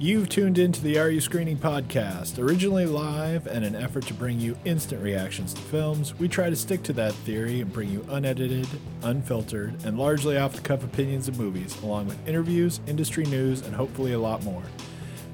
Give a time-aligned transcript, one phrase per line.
[0.00, 2.38] You've tuned into the Are You Screening podcast.
[2.38, 6.54] Originally live and an effort to bring you instant reactions to films, we try to
[6.54, 8.68] stick to that theory and bring you unedited,
[9.02, 13.74] unfiltered, and largely off the cuff opinions of movies, along with interviews, industry news, and
[13.74, 14.62] hopefully a lot more.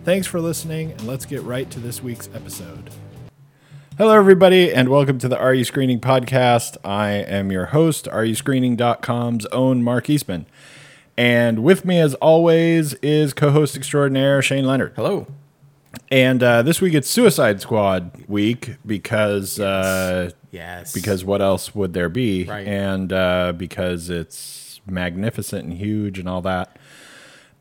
[0.03, 2.89] Thanks for listening, and let's get right to this week's episode.
[3.99, 6.79] Hello, everybody, and welcome to the Are You Screening podcast.
[6.83, 10.47] I am your host, AreYouScreening.com's own Mark Eastman.
[11.17, 14.93] And with me, as always, is co host extraordinaire Shane Leonard.
[14.97, 15.27] Hello.
[16.11, 20.93] And uh, this week it's Suicide Squad week because uh, Yes.
[20.93, 22.45] because what else would there be?
[22.45, 22.67] Right.
[22.67, 26.77] And uh, because it's magnificent and huge and all that.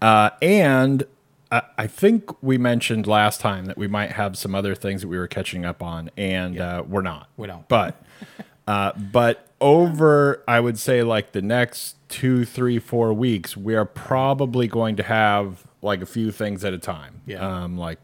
[0.02, 1.04] Uh, and
[1.52, 5.08] I, I think we mentioned last time that we might have some other things that
[5.08, 7.30] we were catching up on, and uh, we're not.
[7.38, 7.68] We don't.
[7.70, 8.04] But
[8.68, 13.86] uh, but over, I would say like the next two, three, four weeks, we are
[13.86, 17.22] probably going to have like a few things at a time.
[17.26, 17.64] Yeah.
[17.64, 18.00] Um, like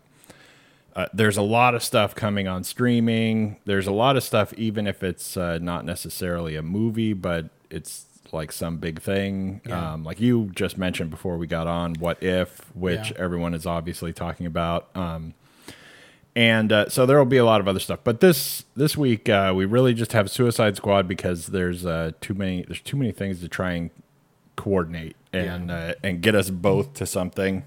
[0.95, 3.57] uh, there's a lot of stuff coming on streaming.
[3.65, 8.05] There's a lot of stuff, even if it's uh, not necessarily a movie, but it's
[8.31, 9.61] like some big thing.
[9.67, 9.93] Yeah.
[9.93, 13.17] Um, like you just mentioned before we got on, What If, which Yeah.
[13.17, 14.89] everyone is obviously talking about.
[14.95, 15.33] Um,
[16.39, 17.99] and uh, so there will be a lot of other stuff.
[18.03, 22.33] But this this week uh, we really just have Suicide Squad because there's uh, too
[22.33, 23.89] many there's too many things to try and
[24.55, 27.63] coordinate and uh, and get us both to something.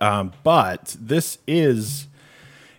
[0.00, 2.08] Um, but this is,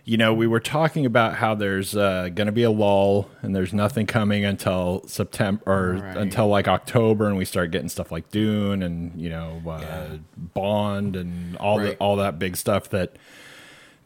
[0.04, 3.54] you know, we were talking about how there's uh, going to be a lull and
[3.54, 6.16] there's nothing coming until September or Right.
[6.16, 10.16] until like October, and we start getting stuff like Dune and you know uh, Yeah.
[10.36, 11.90] Bond and all Right.
[11.90, 13.16] the all that big stuff that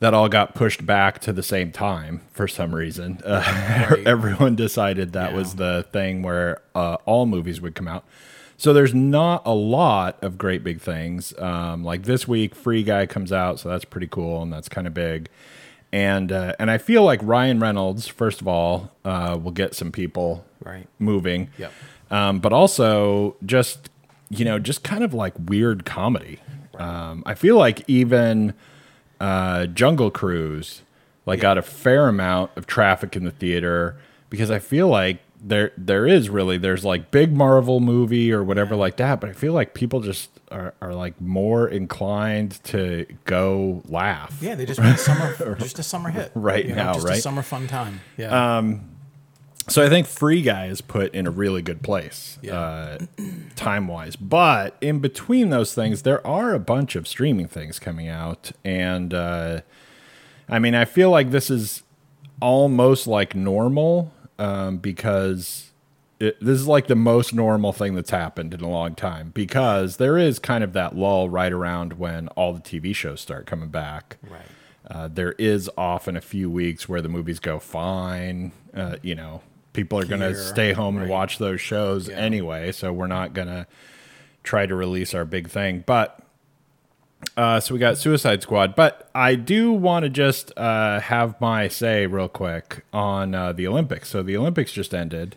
[0.00, 3.20] that all got pushed back to the same time for some reason.
[3.24, 4.06] Uh, Right.
[4.06, 5.36] Everyone decided that Yeah.
[5.36, 8.04] was the thing where uh, all movies would come out.
[8.56, 11.32] So there's not a lot of great big things.
[11.38, 14.86] Um, like this week, Free Guy comes out, so that's pretty cool and that's kind
[14.86, 15.28] of big.
[15.92, 19.90] And uh, and I feel like Ryan Reynolds, first of all, uh, will get some
[19.92, 20.86] people Right.
[20.98, 21.48] moving.
[21.58, 21.72] Yep.
[22.10, 23.88] Um, but also just
[24.28, 26.38] you know just kind of like weird comedy.
[26.78, 28.54] Um, I feel like even
[29.20, 30.82] uh, Jungle Cruise
[31.26, 33.96] like got a fair amount of traffic in the theater
[34.30, 38.76] because I feel like there there is really there's like big Marvel movie or whatever
[38.76, 43.82] like that, but I feel like people just are, are like more inclined to go
[43.88, 44.36] laugh.
[44.40, 47.06] Yeah, they just want a summer, just a summer hit Right you know, now, just
[47.06, 47.18] right?
[47.18, 48.00] A summer fun time.
[48.16, 48.58] Yeah.
[49.70, 52.58] So I think Free Guy is put in a really good place, Yeah.
[52.58, 52.98] uh,
[53.56, 54.16] time wise.
[54.16, 59.14] But in between those things, there are a bunch of streaming things coming out, and
[59.14, 59.60] uh,
[60.48, 61.82] I mean, I feel like this is
[62.40, 65.70] almost like normal um, because
[66.18, 69.98] it, this is like the most normal thing that's happened in a long time because
[69.98, 73.68] there is kind of that lull right around when all the TV shows start coming
[73.68, 74.16] back.
[74.28, 74.42] right.
[74.90, 78.50] Uh, there is often a few weeks where the movies go fine.
[78.74, 79.40] Uh, you know,
[79.72, 82.16] people are going to stay home and watch those shows Yeah.
[82.16, 83.66] anyway, so we're not going to
[84.42, 85.84] try to release our big thing.
[85.86, 86.20] But
[87.36, 91.68] uh, so we got Suicide Squad, but I do want to just uh, have my
[91.68, 94.08] say real quick on uh, the Olympics.
[94.08, 95.36] So the Olympics just ended.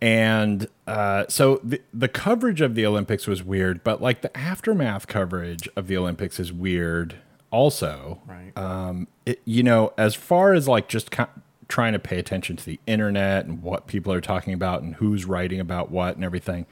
[0.00, 5.06] And uh, so the, the coverage of the Olympics was weird, but like the aftermath
[5.06, 7.16] coverage of the Olympics is weird
[7.52, 8.20] also.
[8.26, 8.52] Right.
[8.56, 11.22] Um, it, you know, as far as like just ki
[11.72, 15.24] trying to pay attention to the internet and what people are talking about and who's
[15.24, 16.66] writing about what and everything,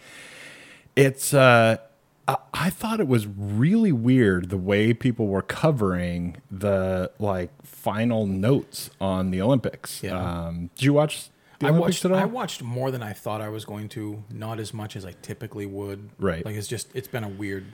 [0.95, 1.79] it's, uh,
[2.29, 8.27] I, I thought it was really weird the way people were covering the like final
[8.27, 10.03] notes on the Olympics.
[10.03, 10.21] Yeah.
[10.21, 11.31] Um, did you watch
[11.63, 12.05] I watched.
[12.05, 12.13] at?
[12.13, 14.23] I watched more than I thought I was going to.
[14.31, 16.11] Not as much as I typically would.
[16.19, 16.45] Right.
[16.45, 16.89] Like it's just.
[16.95, 17.65] It's been a weird.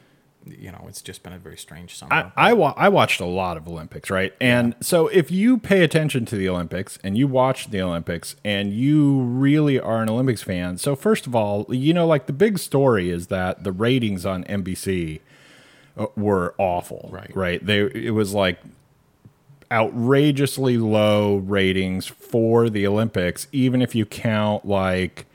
[0.46, 2.32] You know, it's just been a very strange summer.
[2.36, 4.32] I, wa- I watched a lot of Olympics, right?
[4.40, 8.72] And so if you pay attention to the Olympics and you watch the Olympics and
[8.72, 12.58] you really are an Olympics fan, so first of all, you know, like the big
[12.58, 15.20] story is that the ratings on NBC
[15.96, 17.34] uh, were awful, Right.
[17.34, 17.64] Right?
[17.66, 18.60] They it was like
[19.70, 25.26] outrageously low ratings for the Olympics, even if you count like,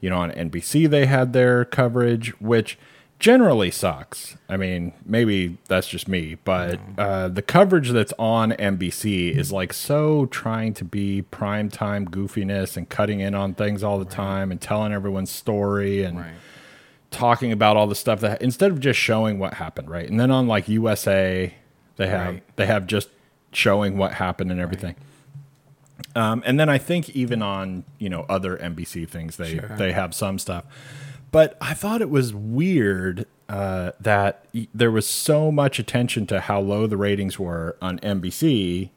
[0.00, 2.78] you know, on NBC they had their coverage, which
[3.20, 4.36] generally sucks.
[4.48, 9.72] I mean, maybe that's just me, but uh, the coverage that's on NBC is like
[9.72, 14.60] so trying to be primetime goofiness and cutting in on things all the time and
[14.60, 16.32] telling everyone's story and right.
[17.10, 20.08] talking about all the stuff that instead of just showing what happened, right?
[20.08, 21.54] And then on like USA,
[21.96, 22.56] they have Right.
[22.56, 23.10] they have just
[23.52, 24.96] showing what happened and everything.
[26.16, 29.76] Um, and then I think even on you know other NBC things, they Sure.
[29.76, 30.64] they have some stuff.
[31.30, 36.40] But I thought it was weird uh, that y- there was so much attention to
[36.40, 38.90] how low the ratings were on NBC,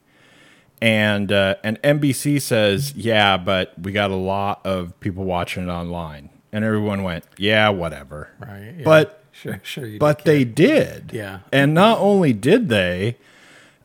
[0.81, 5.71] and uh, and NBC says, yeah, but we got a lot of people watching it
[5.71, 8.73] online, and everyone went, yeah, whatever, Right.
[8.77, 8.83] yeah.
[8.83, 9.85] But sure, sure.
[9.85, 11.39] You but they did, Yeah.
[11.51, 13.17] and not only did they,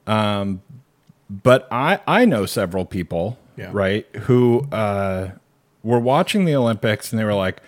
[0.06, 0.62] um,
[1.31, 3.71] but I I know several people, Yeah.
[3.73, 5.31] right, who uh,
[5.83, 7.62] were watching the Olympics and they were like,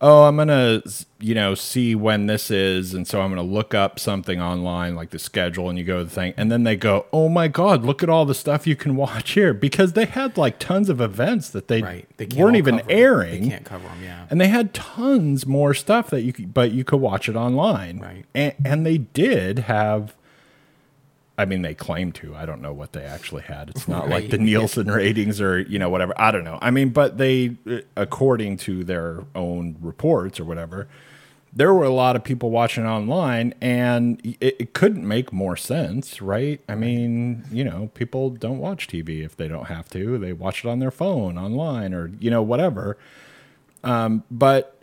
[0.00, 0.82] "Oh, I'm gonna
[1.18, 5.10] you know see when this is," and so I'm gonna look up something online like
[5.10, 7.84] the schedule, and you go to the thing, and then they go, "Oh my God,
[7.84, 11.00] look at all the stuff you can watch here," because they had like tons of
[11.00, 12.06] events that they, right.
[12.16, 13.44] They weren't even airing.
[13.44, 13.98] They can't cover them.
[14.02, 14.26] Yeah.
[14.30, 17.98] And they had tons more stuff that you could, but you could watch it online.
[17.98, 18.24] Right.
[18.34, 20.14] And, and they did have,
[21.40, 22.34] I mean, they claim to.
[22.36, 23.70] I don't know what they actually had.
[23.70, 26.12] It's not like the Nielsen ratings or, you know, whatever.
[26.20, 26.58] I don't know.
[26.60, 30.86] I mean, but they, uh, according to their own reports or whatever,
[31.52, 36.20] there were a lot of people watching online and it, it couldn't make more sense,
[36.20, 36.60] right?
[36.68, 40.18] I mean, you know, people don't watch TV if they don't have to.
[40.18, 42.98] They watch it on their phone, online, or, you know, whatever
[43.82, 44.79] Um, but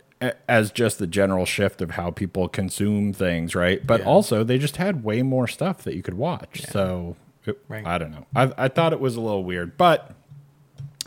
[0.48, 3.86] as just the general shift of how people consume things, right?
[3.86, 4.06] But Yeah.
[4.06, 6.62] also they just had way more stuff that you could watch.
[6.68, 7.16] So
[7.46, 7.86] it, Right.
[7.86, 8.26] I don't know.
[8.34, 10.14] I, I thought it was a little weird, but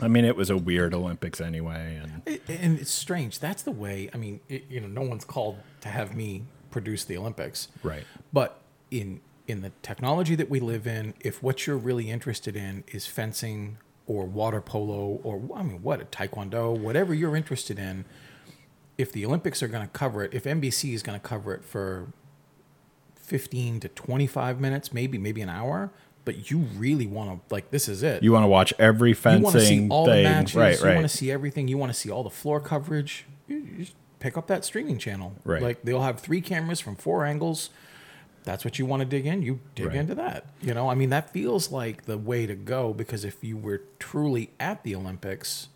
[0.00, 2.00] I mean, it was a weird Olympics anyway.
[2.02, 3.38] And It- and it's strange.
[3.38, 4.08] That's the way.
[4.12, 8.04] I mean, it, you know, no one's called to have me produce the Olympics, Right.
[8.32, 8.60] But
[8.90, 13.06] in in the technology that we live in, if what you're really interested in is
[13.06, 13.76] fencing
[14.06, 18.04] or water polo or I mean, what a taekwondo, whatever you're interested in,
[18.98, 21.64] if the Olympics are going to cover it, if NBC is going to cover it
[21.64, 22.12] for
[23.16, 25.90] 15 to 25 minutes, maybe maybe an hour,
[26.24, 29.14] but you really want to like this is it you want to watch every you
[29.14, 30.54] see fencing all the thing, matches.
[30.56, 30.78] right?
[30.80, 31.68] You want to see everything.
[31.68, 33.24] You want to see all the floor coverage.
[33.48, 35.34] You, you just pick up that streaming channel.
[35.44, 35.62] Right.
[35.62, 37.70] Like they'll have three cameras from four angles.
[38.44, 39.42] That's what you want to dig in.
[39.42, 39.96] You dig Right.
[39.96, 40.46] into that.
[40.60, 43.82] You know, I mean, that feels like the way to go because if you were
[44.00, 45.68] truly at the Olympics,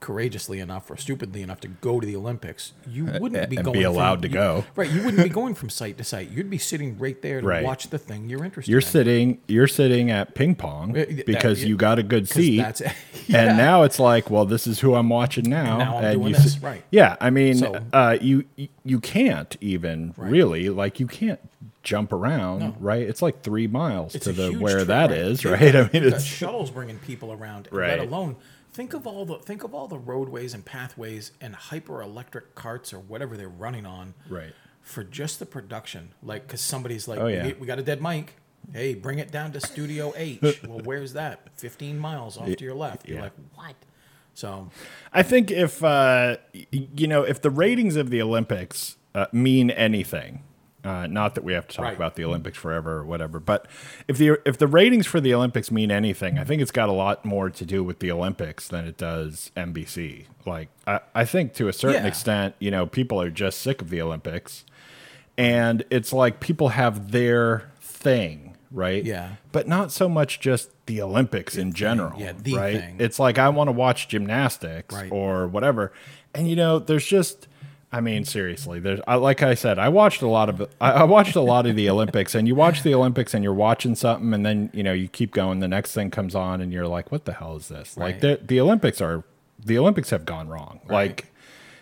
[0.00, 3.78] courageously enough or stupidly enough to go to the Olympics, you wouldn't be and going
[3.78, 4.64] be from- allowed to you- go.
[4.76, 4.90] Right.
[4.90, 6.30] You wouldn't be going from site to site.
[6.30, 7.64] You'd be sitting right there to Right.
[7.64, 8.86] watch the thing you're interested You're in.
[8.86, 9.38] sitting.
[9.48, 12.58] You're sitting at ping pong Uh, that- because you got a good seat.
[12.58, 12.82] that's-
[13.28, 15.78] And now it's like, well, this is who I'm watching now.
[15.78, 16.82] now I'm doing you this, right.
[16.90, 18.44] Yeah, I mean, So- uh, you
[18.84, 20.30] you can't even Right.
[20.30, 21.40] really like you can't
[21.82, 22.74] jump around, No.
[22.80, 23.02] right?
[23.02, 25.18] It's like three miles It's to the where trip, that right.
[25.18, 25.74] is, right?
[25.76, 27.68] I mean, it's shuttles bringing people around.
[27.70, 27.98] Right.
[27.98, 28.36] Let alone
[28.72, 32.92] think of all the think of all the roadways and pathways and hyper electric carts
[32.92, 34.14] or whatever they're running on.
[34.28, 34.52] Right.
[34.82, 37.46] For just the production, like because somebody's like, Oh, yeah.
[37.46, 38.36] we, we got a dead mic.
[38.72, 40.40] Hey, bring it down to Studio H.
[40.66, 41.40] well, where's that?
[41.56, 43.06] Fifteen miles off to your left.
[43.08, 43.24] You're yeah.
[43.24, 43.74] like, what?
[44.34, 44.70] So
[45.12, 46.36] I think if uh,
[46.70, 50.42] you know if the ratings of the Olympics uh, mean anything,
[50.88, 51.96] uh, not that we have to talk Right.
[51.96, 53.66] about the Olympics forever or whatever, but
[54.08, 56.92] if the if the ratings for the Olympics mean anything, I think it's got a
[56.92, 60.26] lot more to do with the Olympics than it does NBC.
[60.46, 62.08] Like I, I think to a certain Yeah.
[62.08, 64.64] extent, you know, people are just sick of the Olympics,
[65.36, 69.04] and it's like people have their thing, right?
[69.04, 69.32] Yeah.
[69.52, 72.80] But not so much just the Olympics in general, Yeah, the right?
[72.80, 72.96] thing.
[72.98, 75.10] It's like I want to watch gymnastics Right.
[75.12, 75.92] or whatever,
[76.34, 77.47] and you know, there's just.
[77.90, 81.02] I mean, seriously, there's I, like I said, I watched a lot of I, I
[81.04, 84.34] watched a lot of the Olympics, and you watch the Olympics, and you're watching something,
[84.34, 85.60] and then you know you keep going.
[85.60, 88.40] The next thing comes on, and you're like, "What the hell is this?" Like the
[88.44, 89.24] the Olympics are
[89.64, 90.80] the Olympics have gone wrong.
[90.86, 91.08] Right.
[91.10, 91.32] Like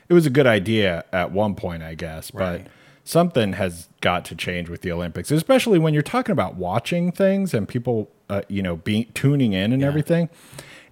[0.08, 2.62] it was a good idea at one point, I guess, Right.
[2.64, 2.70] but
[3.02, 7.52] something has got to change with the Olympics, especially when you're talking about watching things
[7.52, 9.88] and people, uh, you know, being tuning in and Yeah.
[9.88, 10.28] everything.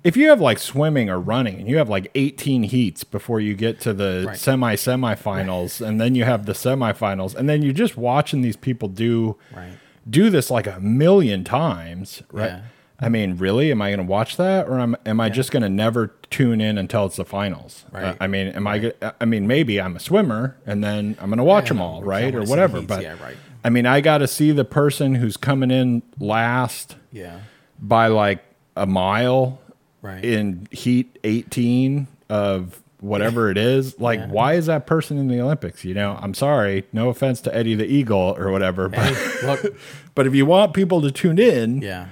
[0.04, 3.54] If you have like swimming or running and you have like 18 heats before you
[3.54, 4.36] get to the Right.
[4.36, 8.88] semi semifinals and then you have the semifinals and then you're just watching these people
[8.88, 9.72] do Right.
[10.08, 12.48] do this like a million times, right?
[12.50, 12.60] Yeah.
[13.00, 15.64] I mean, really, am I going to watch that, or am, am I just going
[15.64, 17.84] to never tune in until it's the finals?
[17.90, 18.04] Right.
[18.04, 18.92] Uh, I mean, am I?
[19.20, 22.02] I mean, maybe I'm a swimmer, and then I'm going to watch Yeah, them all,
[22.04, 22.78] right, or whatever.
[22.78, 23.36] heats, But right.
[23.64, 27.38] I mean, I got to see the person who's coming in last Yeah.
[27.80, 28.44] by like
[28.76, 29.58] a mile
[30.04, 30.24] Right.
[30.24, 33.98] in heat 18 of whatever it is.
[33.98, 34.26] Like, Yeah.
[34.28, 35.84] why is that person in the Olympics?
[35.84, 39.76] You know, I'm sorry, no offense to Eddie the Eagle or whatever, but Hey, look.
[40.14, 42.08] but if you want people to tune in, Yeah.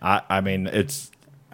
[0.00, 1.10] I, I mean, it's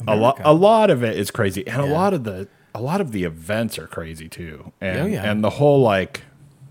[0.07, 0.41] a lot.
[0.45, 3.25] A lot of it is crazy, and a lot of the a lot of the
[3.25, 4.73] events are crazy too.
[4.81, 5.31] And Oh, yeah.
[5.31, 6.23] and the whole like,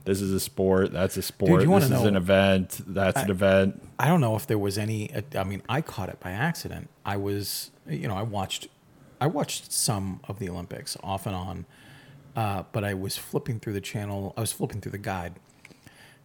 [0.05, 3.29] this is a sport, that's a sport, wanna this is know- an event, that's an
[3.29, 3.81] event.
[3.99, 5.11] I don't know if there was any.
[5.37, 6.89] I mean, I caught it by accident.
[7.05, 8.67] I was, you know, I watched,
[9.19, 11.65] I watched some of the Olympics off and on,
[12.35, 14.33] uh, but I was flipping through the channel.
[14.37, 15.33] I was flipping through the guide,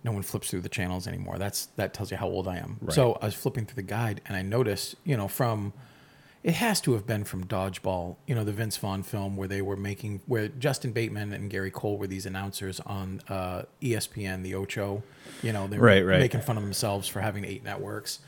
[0.04, 1.38] no one flips through the channels anymore.
[1.38, 2.78] That's that tells you how old I am.
[2.90, 5.72] So I was flipping through the guide and I noticed, you know, from
[6.42, 9.62] it has to have been from Dodgeball, you know, the Vince Vaughn film where they
[9.62, 14.56] were making where Justin Bateman and Gary Cole were these announcers on uh, ESPN, the
[14.56, 15.04] Ocho.
[15.40, 16.18] You know, they were Right, right.
[16.18, 18.18] making fun of themselves for having eight networks.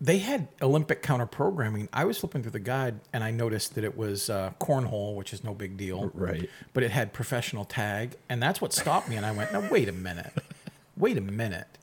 [0.00, 1.88] They had Olympic counter programming.
[1.92, 5.32] I was flipping through the guide and I noticed that it was uh, cornhole, which
[5.32, 6.50] is no big deal Right.
[6.72, 9.88] but it had professional tag and that's what stopped me and i went now wait
[9.88, 10.32] a minute
[10.96, 11.78] wait a minute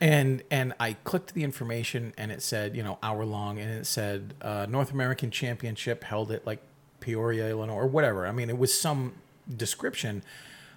[0.00, 3.86] and and i clicked the information and it said you know hour long and it
[3.86, 6.60] said uh, north american championship held at like
[7.00, 9.12] peoria illinois or whatever i mean it was some
[9.56, 10.22] description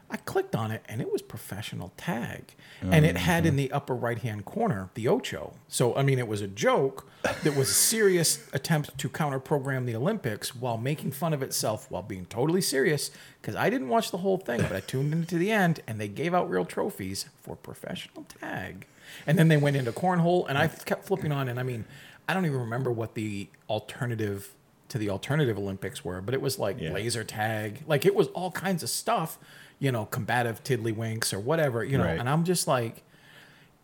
[0.09, 2.53] i clicked on it and it was professional tag.
[2.83, 5.53] Oh, and it had in the upper right hand corner the ocho.
[5.67, 7.07] So i mean it was a joke
[7.43, 11.89] that was a serious attempt to counter program the olympics while making fun of itself
[11.89, 13.09] while being totally serious
[13.41, 16.07] because i didn't watch the whole thing but i tuned into the end and they
[16.07, 18.85] gave out real trophies for professional tag.
[19.27, 21.85] And then they went into cornhole and i kept flipping on and i mean
[22.29, 24.53] i don't even remember what the alternative
[24.89, 26.91] to the alternative olympics were but it was like Yeah.
[26.91, 27.81] laser tag.
[27.87, 29.39] Like it was all kinds of stuff
[29.79, 32.19] you know combative tiddlywinks or whatever you know Right.
[32.19, 33.03] and i'm just like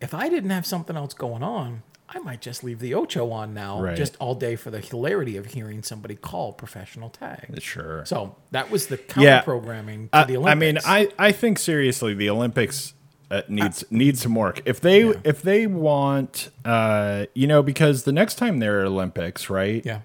[0.00, 3.52] if i didn't have something else going on i might just leave the ocho on
[3.54, 3.96] now Right.
[3.96, 8.04] just all day for the hilarity of hearing somebody call professional tag Sure.
[8.06, 9.40] so that was the counter Yeah.
[9.42, 12.94] programming to I, the I mean, I, I think seriously, the Olympics
[13.30, 14.60] uh, needs needs some work.
[14.66, 19.48] If they if they want, uh, you know, because the next time there are Olympics,
[19.48, 19.82] right?
[19.86, 20.00] Yeah.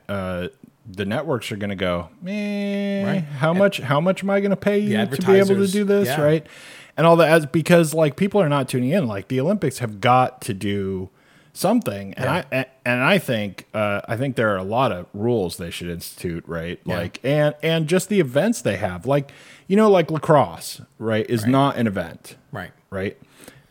[0.90, 3.20] The networks are going to go, eh, Right.
[3.24, 5.84] how much how much am I going to pay you to be able to do
[5.84, 6.22] this, yeah.
[6.22, 6.48] right?
[6.96, 9.08] And all that as because like people are not tuning in.
[9.08, 11.10] Like the Olympics have got to do
[11.54, 12.44] something, and Yeah.
[12.52, 15.90] I and I think uh, I think there are a lot of rules they should
[15.90, 16.80] institute, right?
[16.86, 16.98] Yeah.
[16.98, 19.32] Like and and just the events they have, like
[19.68, 23.18] you know, like lacrosse, right, is not an event, right right?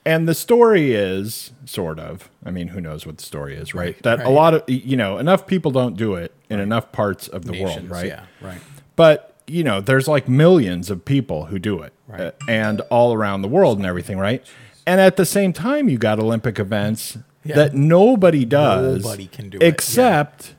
[0.06, 2.30] And the story is sort of.
[2.44, 3.94] I mean, who knows what the story is, right?
[3.94, 7.26] Right, that a lot of you know enough people don't do it in enough parts
[7.28, 8.06] of the Nations, world, right?
[8.06, 8.60] yeah right
[8.94, 12.20] But you know, there's like millions of people who do it, Right.
[12.20, 14.44] uh, and all around the world and everything, right?
[14.86, 17.54] And at the same time, you got Olympic events Yeah.
[17.56, 19.68] that nobody does, Nobody can do it, yeah.
[19.68, 20.54] except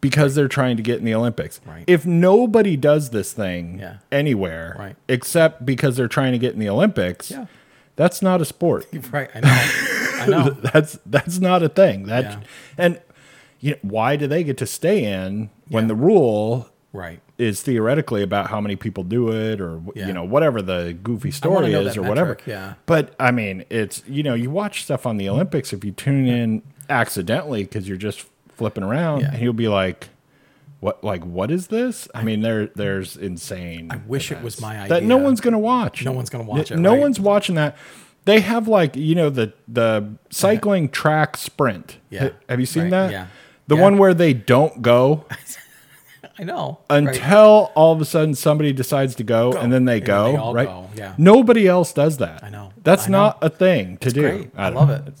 [0.00, 1.60] because they're trying to get in the Olympics.
[1.66, 1.84] Right.
[1.86, 3.96] If nobody does this thing Yeah.
[4.10, 4.96] anywhere, Right.
[5.08, 7.46] except because they're trying to get in the Olympics, Yeah.
[7.96, 8.86] That's not a sport.
[9.12, 12.04] right i know i know that's that's not a thing.
[12.04, 12.40] That Yeah.
[12.78, 13.00] and
[13.60, 15.88] you know, why do they get to stay in when Yeah.
[15.88, 20.06] the rule right is theoretically about how many people do it or Yeah.
[20.08, 22.74] you know whatever the goofy story is or whatever yeah.
[22.86, 26.26] but i mean it's you know you watch stuff on the olympics if you tune
[26.26, 30.10] in accidentally because you're just flipping around and you'll be like
[30.82, 34.76] what like what is this i mean there there's insane i wish it was my
[34.80, 37.00] idea that no one's gonna watch No one's gonna watch it, no right.
[37.00, 37.76] one's watching that
[38.24, 42.30] they have like you know the the cycling track sprint Yeah.
[42.48, 43.26] Have you seen Right, that yeah.
[43.68, 43.82] the Yeah.
[43.82, 45.24] one where they don't go
[46.38, 46.98] i know right.
[46.98, 50.46] until all of a sudden somebody decides to go, and then they And then go,
[50.52, 50.68] they right?
[50.68, 51.14] go, yeah.
[51.18, 52.42] Nobody else does that.
[52.42, 52.72] I know.
[52.82, 53.18] That's I know.
[53.18, 54.20] not a thing to do.
[54.22, 54.94] great i, don't love know.
[55.06, 55.14] it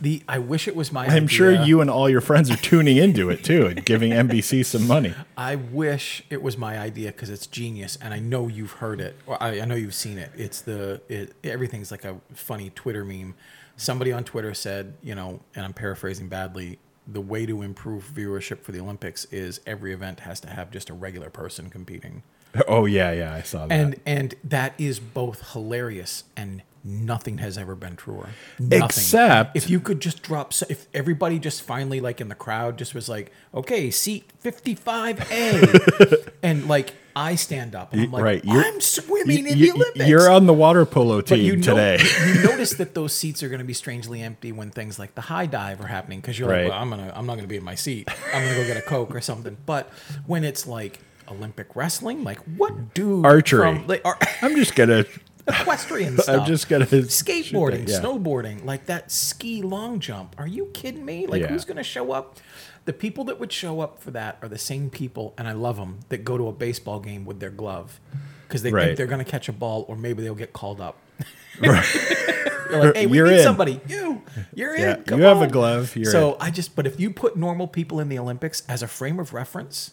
[0.00, 2.96] the i wish it was my I'm sure you and all your friends are tuning
[2.96, 5.14] into it too and giving NBC some money.
[5.36, 9.16] I wish it was my idea because it's genius, and I know you've heard it.
[9.40, 10.30] I, I know you've seen it.
[10.36, 13.34] It's the it, everything's like a funny Twitter meme.
[13.76, 16.78] Somebody on Twitter said, you know, and I'm paraphrasing badly.
[17.06, 20.88] The way to improve viewership for the Olympics is every event has to have just
[20.90, 22.22] a regular person competing,
[22.68, 23.74] Oh yeah, yeah, I saw that.
[23.74, 28.28] and and that is both hilarious and nothing has ever been truer.
[28.58, 28.82] Nothing.
[28.84, 32.94] Except- if you could just drop, if everybody just finally like in the crowd just
[32.94, 38.64] was like, okay, seat 55A, and like I stand up and I'm like, right, you're-
[38.64, 40.06] I'm swimming in the Olympics.
[40.06, 41.98] You're on the water polo team you know, today.
[42.26, 45.20] you notice that those seats are going to be strangely empty when things like the
[45.22, 46.62] high dive are happening because you're Right.
[46.64, 48.08] like, well, I'm gonna, I'm not going to be in my seat.
[48.34, 49.56] I'm going to go get a coke or something.
[49.64, 49.88] But
[50.26, 50.98] when it's like
[51.28, 53.60] Olympic wrestling, like what dude Archery.
[53.76, 54.04] from like
[54.42, 55.04] I'm just gonna.
[55.46, 56.40] Equestrian stuff?
[56.42, 58.00] I'm just gonna skateboarding, yeah.
[58.00, 60.34] snowboarding, like that ski long jump.
[60.38, 61.26] Are you kidding me?
[61.26, 61.48] Like Yeah.
[61.48, 62.38] who's going to show up?
[62.86, 65.76] The people that would show up for that are the same people, and I love
[65.76, 67.98] them, that go to a baseball game with their glove
[68.46, 68.84] because they Right.
[68.86, 70.98] think they're going to catch a ball, or maybe they'll get called up.
[71.62, 71.72] You're
[72.86, 73.42] like, hey, we You're need in.
[73.42, 73.80] somebody.
[73.86, 74.22] You,
[74.54, 75.04] you're Yeah, in.
[75.04, 78.00] Come you have a glove, you're so I just, but if you put normal people
[78.00, 79.92] in the Olympics as a frame of reference,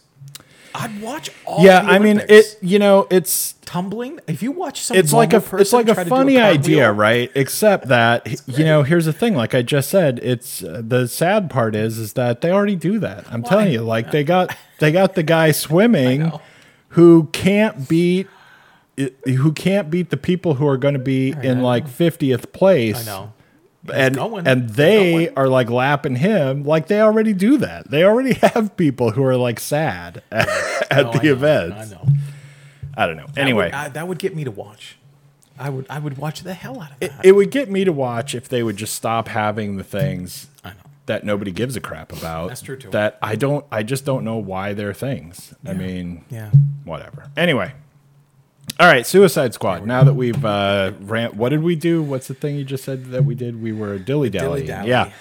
[0.74, 1.64] I'd watch all.
[1.64, 2.58] Yeah, I mean it.
[2.60, 4.20] You know, it's tumbling.
[4.26, 6.44] If you watch some, it's like a it's like a try to do funny cartwheel-
[6.44, 7.30] idea, right?
[7.34, 9.34] Except that you know, here's the thing.
[9.34, 12.98] Like I just said, it's uh, the sad part is is that they already do
[13.00, 13.24] that.
[13.30, 16.32] I'm telling you, like they got they got the guy swimming
[16.88, 18.28] who can't beat
[19.24, 23.08] who can't beat the people who are going to be in like 50th place.
[23.08, 23.32] I know.
[23.92, 24.46] And, going.
[24.46, 27.90] and they are like lapping him like they already do that.
[27.90, 30.48] They already have people who are like sad at,
[30.90, 31.92] at I the know, events.
[31.92, 32.06] I know.
[32.96, 33.26] I don't know.
[33.34, 34.98] That Anyway, would, I- that would get me to watch.
[35.58, 35.86] I would.
[35.90, 37.24] I would watch the hell out of that.
[37.24, 40.70] it would get me to watch if they would just stop having the things I
[40.70, 40.76] know.
[41.06, 42.48] that nobody gives a crap about.
[42.48, 42.90] That's true, too.
[42.90, 43.64] That I don't.
[43.70, 45.54] I just don't know why they're things.
[45.66, 46.50] I mean, Yeah.
[46.84, 47.30] whatever.
[47.36, 47.74] Anyway,
[48.82, 49.06] all right.
[49.06, 49.86] Suicide Squad.
[49.86, 52.02] Now that we've uh, what did we do?
[52.02, 53.62] What's the thing you just said that we did?
[53.62, 54.60] We were dilly dally.
[54.66, 54.88] Dilly-dally.
[54.88, 55.12] Yeah.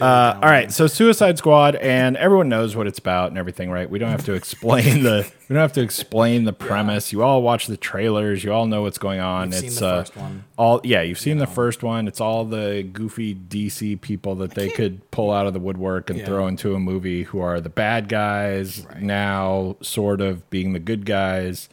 [0.00, 3.90] Uh, all right, so Suicide Squad, and everyone knows what it's about and everything, right?
[3.90, 7.12] We don't have to explain the we don't have to explain the premise.
[7.12, 8.44] You all watch the trailers.
[8.44, 9.50] You all know what's going on.
[9.50, 10.44] You've it's the uh, first one.
[10.56, 11.02] all yeah.
[11.02, 12.06] You've seen the first one.
[12.06, 16.20] It's all the goofy DC people that they could pull out of the woodwork and
[16.20, 16.26] Yeah.
[16.26, 19.02] throw into a movie who are the bad guys Right.
[19.02, 21.68] now, sort of being the good guys,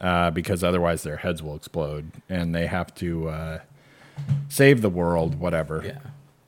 [0.00, 3.58] uh, because otherwise their heads will explode and they have to uh,
[4.48, 5.82] save the world, whatever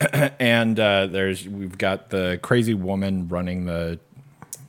[0.01, 0.29] Yeah.
[0.39, 3.99] and uh, there's we've got the crazy woman running the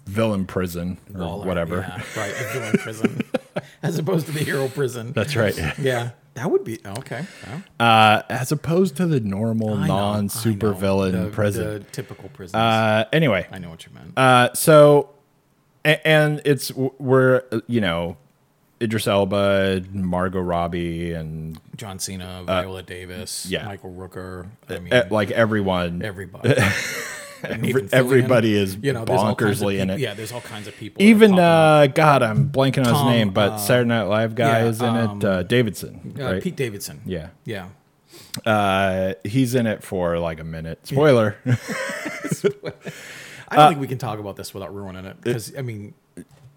[0.06, 1.76] villain prison or Waller, whatever.
[1.88, 2.32] Yeah, right.
[2.52, 3.20] Villain prison,
[3.82, 5.12] as opposed to the hero prison.
[5.12, 5.56] That's right.
[5.78, 6.10] yeah.
[6.34, 7.26] That would be okay.
[7.46, 11.64] well, Uh, as opposed to the normal I know, I non-super villain prison.
[11.64, 12.58] The typical prison.
[12.58, 14.16] uh, anyway, I know what you meant.
[14.16, 15.10] uh, so
[15.84, 18.16] a- and it's we're you know
[18.82, 23.66] Idris Elba, Margot Robbie, and John Cena, Viola Davis, yeah.
[23.66, 24.48] Michael Rooker.
[24.68, 26.02] I mean, uh, like everyone.
[26.02, 26.54] everybody.
[27.40, 27.88] Fillion.
[27.92, 29.98] everybody is kinds of bonkersly in it.
[29.98, 31.02] Yeah, there's all kinds of people.
[31.02, 34.66] Even uh, God, I'm blanking on his name, but uh, Saturday Night Live guy yeah,
[34.66, 35.24] is in um, it.
[35.24, 36.42] Uh, Davidson, Uh, right?
[36.42, 37.00] Pete Davidson.
[37.06, 37.28] Yeah.
[37.44, 37.68] Yeah.
[38.44, 40.86] Uh, he's in it for like a minute.
[40.86, 41.36] Spoiler.
[43.52, 45.94] I don't think we can talk about this without ruining it because I mean,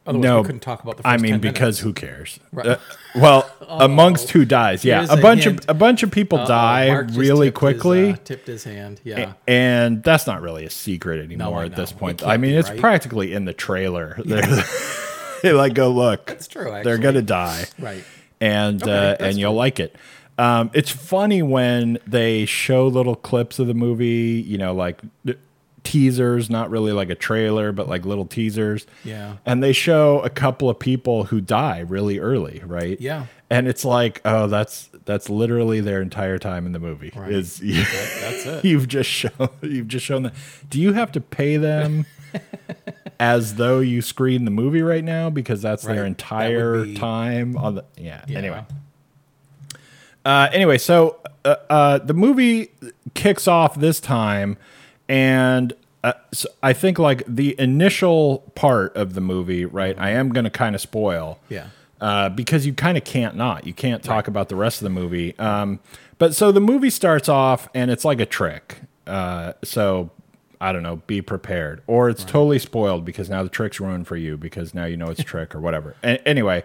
[0.06, 1.04] otherwise no, we couldn't talk about the.
[1.04, 1.80] First I mean, 10 because minutes.
[1.80, 2.40] who cares?
[2.52, 2.66] Right.
[2.68, 2.78] Uh,
[3.16, 5.62] well, amongst who dies, yeah, a a bunch hint.
[5.64, 8.10] of a bunch of people Uh-oh, die Mark really tipped his, quickly.
[8.12, 9.02] uh, tipped his hand.
[9.04, 9.34] Yeah.
[9.48, 12.24] and that's not really a secret anymore I at this point.
[12.26, 12.80] I mean, be, it's right?
[12.80, 14.20] practically in the trailer.
[14.26, 14.64] They're-
[15.44, 16.26] they like go look.
[16.28, 16.82] That's true.
[16.84, 17.66] They're gonna die.
[17.80, 18.04] Right.
[18.42, 19.96] and uh, that's and you'll like it.
[20.38, 25.00] Um, it's funny when they show little clips of the movie, you know, like
[25.84, 28.86] teasers, not really like a trailer, but like little teasers.
[29.04, 29.38] Yeah.
[29.46, 33.00] And they show a couple of people who die really early, right?
[33.02, 33.26] Yeah.
[33.50, 37.12] And it's like, oh, that's that's literally their entire time in the movie.
[37.16, 37.32] Right.
[37.32, 38.66] Is That's it.
[38.66, 40.34] you've just shown you've just shown that.
[40.70, 42.06] Do you have to pay them
[43.20, 45.94] as though you screen the movie right now because that's Right.
[45.96, 48.24] their That entire be- time on the yeah.
[48.28, 48.38] Yeah.
[48.40, 48.66] Anyway.
[50.26, 52.72] Uh, anyway, so uh, uh, the movie
[53.14, 54.58] kicks off this time,
[55.14, 55.74] and
[56.04, 59.96] uh, so I think like the initial part of the movie, right?
[59.98, 61.68] I am going to kind of spoil, Yeah.
[62.02, 63.66] uh, because you kind of can't not.
[63.66, 65.38] You can't talk about the rest of the movie.
[65.40, 65.80] Um,
[66.18, 68.82] but so the movie starts off, and it's like a trick.
[69.08, 70.10] Uh, so
[70.60, 70.98] I don't know.
[71.08, 74.86] Be prepared, or it's totally spoiled because now the trick's ruined for you because now
[74.86, 75.96] you know it's a trick or whatever.
[76.04, 76.64] A- anyway,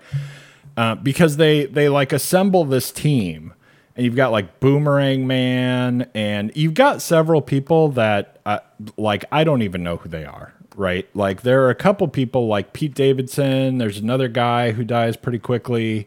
[0.76, 3.54] uh, because they they like assemble this team
[3.98, 8.60] and you've got like boomerang man and you've got several people that uh,
[8.96, 11.08] like i don't even know who they are right?
[11.12, 15.40] Like there are a couple people like pete davidson there's another guy who dies pretty
[15.40, 16.06] quickly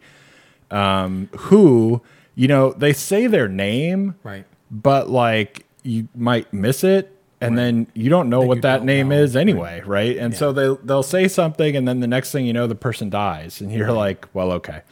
[0.71, 2.01] um, who
[2.35, 4.45] you know they say their name Right.
[4.71, 9.15] but like you might miss it and then you don't know what that name know.
[9.21, 10.15] is anyway right?
[10.15, 13.09] And so they they'll say something and then the next thing you know the person
[13.09, 14.83] dies and you're like well okay.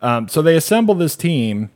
[0.00, 1.70] Um, so they assemble this team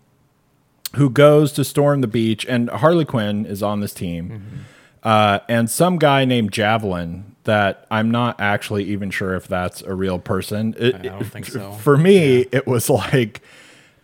[0.96, 4.58] who goes to storm the beach and harley quinn is on this team Mm-hmm.
[5.02, 9.94] uh, and some guy named javelin that i'm not actually even sure if that's a
[9.94, 11.72] real person It- I don't think so.
[11.72, 13.40] for me it was like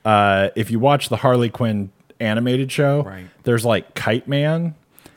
[0.05, 3.27] uh, if you watch the harley quinn animated show Right.
[3.45, 4.75] there's like kite man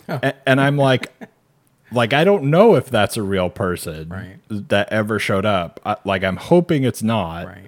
[0.07, 1.11] A- and i'm like
[1.91, 4.37] like i don't know if that's a real person Right.
[4.69, 7.67] that ever showed up I, like i'm hoping it's not Right.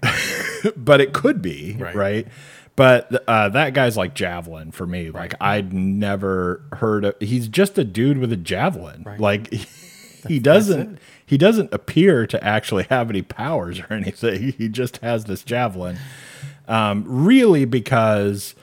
[0.77, 2.27] but it could be right, Right.
[2.75, 5.09] But uh, that guy's like javelin for me.
[5.11, 9.03] Like i'd never heard of he's just a dude with a javelin.
[9.03, 9.19] Right.
[9.19, 9.53] like
[10.27, 14.53] he doesn't he doesn't appear to actually have any powers or anything.
[14.53, 15.97] He just has this javelin.
[16.67, 18.55] Um, really because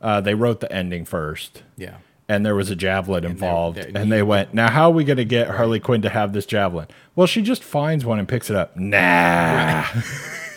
[0.00, 1.62] uh, they wrote the ending first.
[1.76, 1.96] Yeah.
[2.28, 5.24] and there was a javelin involved, and they went, "Now, how are we going to
[5.24, 8.54] get Harley Quinn to have this javelin?" Well, she just finds one and picks it
[8.56, 8.76] up.
[8.76, 9.86] Nah.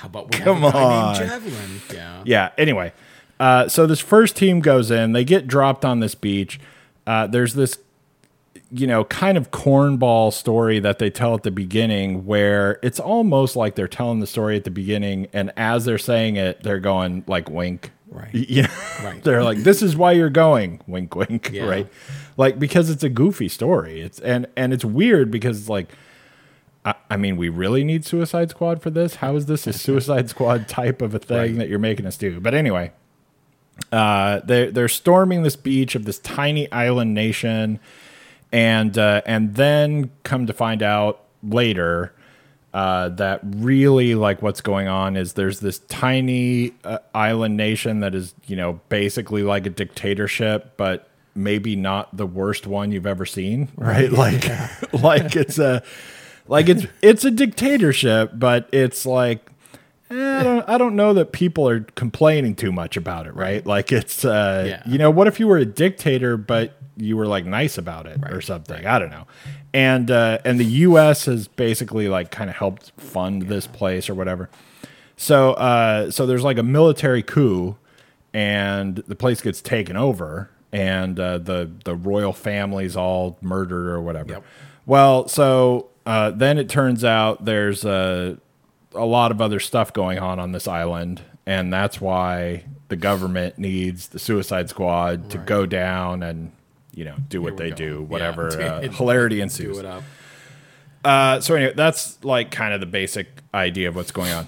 [0.00, 1.14] How about we Come have a on.
[1.14, 1.80] Javelin?
[1.92, 2.22] Yeah.
[2.24, 2.50] yeah.
[2.56, 2.92] Anyway,
[3.38, 5.12] uh, so this first team goes in.
[5.12, 6.58] They get dropped on this beach.
[7.06, 7.78] Uh, there's this
[8.72, 13.56] you know, kind of cornball story that they tell at the beginning where it's almost
[13.56, 17.22] like they're telling the story at the beginning and as they're saying it, they're going
[17.26, 17.90] like wink.
[18.08, 18.32] Right.
[18.34, 18.68] You know,
[19.04, 19.22] Right.
[19.22, 21.64] they're like, this is why you're going, wink, wink, Yeah.
[21.64, 21.88] right?
[22.36, 24.00] Like because it's a goofy story.
[24.00, 25.88] It's and and it's weird because it's like
[26.84, 29.16] I, I mean, we really need Suicide Squad for this.
[29.16, 31.56] How is this a Suicide Squad type of a thing Right.
[31.56, 32.40] that you're making us do?
[32.40, 32.92] But anyway,
[33.92, 37.80] uh, they're they're storming this beach of this tiny island nation,
[38.52, 42.12] and uh, and then come to find out later
[42.72, 48.14] uh, that really like what's going on is there's this tiny uh, island nation that
[48.14, 53.24] is you know basically like a dictatorship, but maybe not the worst one you've ever
[53.26, 54.10] seen, right?
[54.12, 54.44] Like
[54.92, 55.82] like it's a
[56.48, 59.50] like it's it's a dictatorship, but it's like
[60.10, 63.64] eh, I don't I don't know that people are complaining too much about it, right?
[63.64, 64.82] Like it's uh Yeah.
[64.90, 68.18] you know, what if you were a dictator but you were like nice about it
[68.28, 68.86] or Right, something?
[68.86, 69.26] I don't know.
[69.72, 74.14] And uh and the US has basically like kind of helped fund this place or
[74.14, 74.50] whatever.
[75.16, 77.76] So uh so there's like a military coup
[78.32, 84.00] and the place gets taken over and uh, the the royal family's all murdered or
[84.00, 84.34] whatever.
[84.34, 84.44] Yep.
[84.86, 88.38] Well, so uh, then it turns out there's a
[88.94, 93.56] a lot of other stuff going on on this island, and that's why the government
[93.58, 96.50] needs the Suicide Squad to go down and
[96.92, 97.76] you know do what they go.
[97.76, 98.06] do, Yeah.
[98.08, 99.78] whatever uh, hilarity ensues.
[101.04, 104.46] Uh, so anyway, that's like kind of the basic idea of what's going on.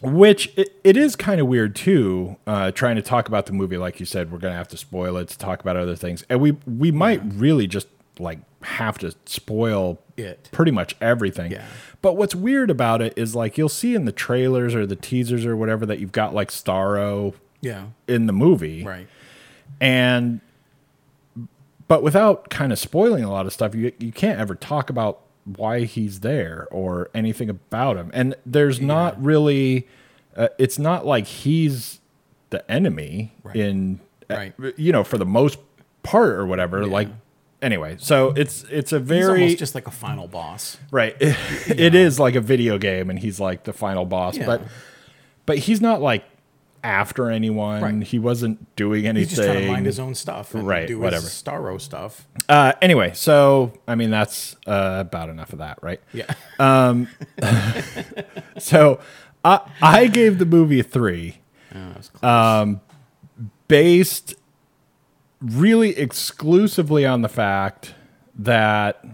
[0.00, 2.36] Which it, it is kind of weird too.
[2.46, 5.16] Uh, trying to talk about the movie, like you said, we're gonna have to spoil
[5.16, 9.12] it to talk about other things, and we we might really just like have to
[9.26, 10.48] spoil It.
[10.52, 11.52] pretty much everything.
[11.52, 11.64] Yeah.
[12.02, 15.44] But what's weird about it is like you'll see in the trailers or the teasers
[15.46, 17.86] or whatever that you've got like Starro Yeah.
[18.06, 19.06] in the movie, Right.
[19.80, 20.40] and
[21.86, 25.20] but without kind of spoiling a lot of stuff you you can't ever talk about
[25.44, 29.88] why he's there or anything about him and there's not really
[30.36, 32.00] uh, it's not like he's
[32.50, 33.56] the enemy Right.
[33.56, 34.52] in Right.
[34.76, 35.58] you know for the most
[36.02, 37.08] part or whatever like
[37.62, 40.76] anyway so it's it's a very almost just like a final boss.
[40.90, 41.36] right it,
[41.80, 44.46] it is like a video game and he's like the final boss Yeah.
[44.46, 44.62] but
[45.46, 46.24] but he's not like
[46.84, 48.02] after anyone Right.
[48.06, 51.00] he wasn't doing anything He's just trying to mind his own stuff and Right, do
[51.00, 51.26] whatever.
[51.26, 52.28] Starro stuff.
[52.48, 56.00] Uh, anyway, so I mean that's uh, about enough of that, right?
[56.12, 56.32] Yeah.
[56.60, 57.08] Um,
[58.58, 59.00] So
[59.44, 61.38] I I gave the movie a three,
[61.74, 62.22] Oh, that was close.
[62.22, 62.66] Uh,
[63.68, 64.34] based
[65.40, 67.94] really exclusively on the fact
[68.36, 69.04] that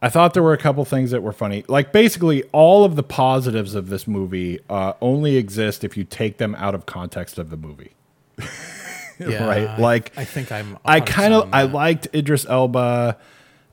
[0.00, 1.64] I thought there were a couple things that were funny.
[1.68, 6.38] Like basically, all of the positives of this movie uh, only exist if you take
[6.38, 7.92] them out of context of the movie.
[9.20, 10.76] yeah, right, like, I think I'm.
[10.84, 13.16] I kind of I liked Idris Elba.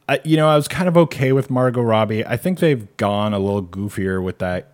[0.08, 2.26] I, you know, I was kind of okay with Margot Robbie.
[2.26, 4.72] I think they've gone a little goofier with that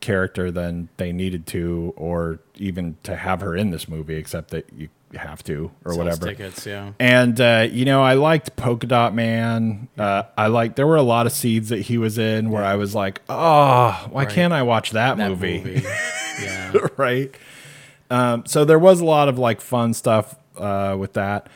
[0.00, 4.66] character than they needed to, or even to have her in this movie, except that
[4.74, 6.26] you have to or Sells whatever.
[6.28, 6.66] tickets.
[6.66, 6.92] Yeah.
[6.98, 9.88] And uh, you know, I liked Polka Dot Man.
[9.98, 12.74] Uh, I like there were a lot of seeds that he was in where I
[12.76, 14.32] was like, oh, why Right.
[14.34, 15.58] can't I watch that, That movie?
[15.62, 15.82] movie.
[16.42, 16.72] yeah.
[16.96, 17.34] right?
[18.10, 21.48] Um, so there was a lot of like fun stuff uh, with that.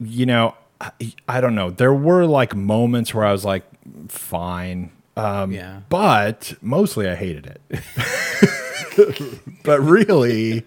[0.00, 0.90] You know, I,
[1.28, 1.70] I don't know.
[1.70, 3.64] There were like moments where I was like,
[4.08, 4.90] fine.
[5.16, 5.80] Um, Yeah.
[5.88, 7.82] But mostly I hated it.
[9.64, 10.62] but really,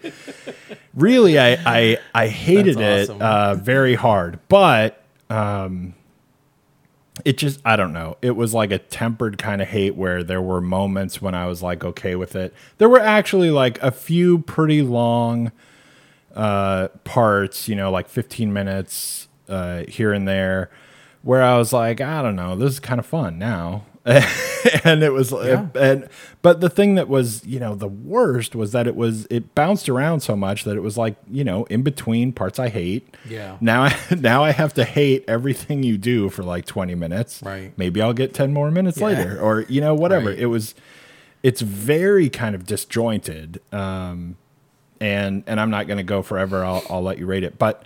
[0.93, 4.39] really, I I, I hated it uh, very hard.
[4.47, 5.93] But um,
[7.25, 8.17] it just I don't know.
[8.21, 11.61] It was like a tempered kind of hate where there were moments when I was
[11.61, 12.53] like okay with it.
[12.77, 15.51] There were actually like a few pretty long
[16.35, 20.69] uh parts, you know, like 15 minutes uh here and there
[21.21, 23.85] where I was like, I don't know, this is kind of fun now.
[24.83, 25.67] and it was Yeah.
[25.75, 26.07] and
[26.41, 29.89] but the thing that was, you know, the worst was that it was it bounced
[29.89, 33.15] around so much that it was like, you know, in between parts I hate.
[33.27, 33.57] Yeah.
[33.61, 37.41] Now I now I have to hate everything you do for like 20 minutes.
[37.43, 37.73] Right.
[37.77, 40.29] Maybe I'll get 10 more minutes later or you know whatever.
[40.29, 40.39] Right.
[40.39, 40.75] It was
[41.43, 43.61] it's very kind of disjointed.
[43.73, 44.37] Um
[45.01, 46.63] and and I'm not going to go forever.
[46.65, 47.57] I'll I'll let you rate it.
[47.57, 47.83] But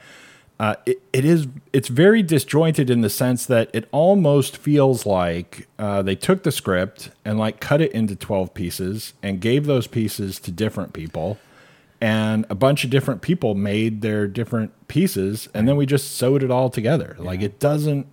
[0.63, 5.67] uh, it, it is it's very disjointed in the sense that it almost feels like
[5.78, 9.88] uh, they took the script and like cut it into 12 pieces and gave those
[9.88, 11.38] pieces to different people.
[11.99, 16.43] And a bunch of different people made their different pieces and then we just sewed
[16.43, 17.15] it all together.
[17.19, 18.06] Like it doesn't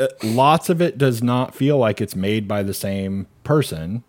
[0.00, 4.02] uh, lots of it does not feel like it's made by the same person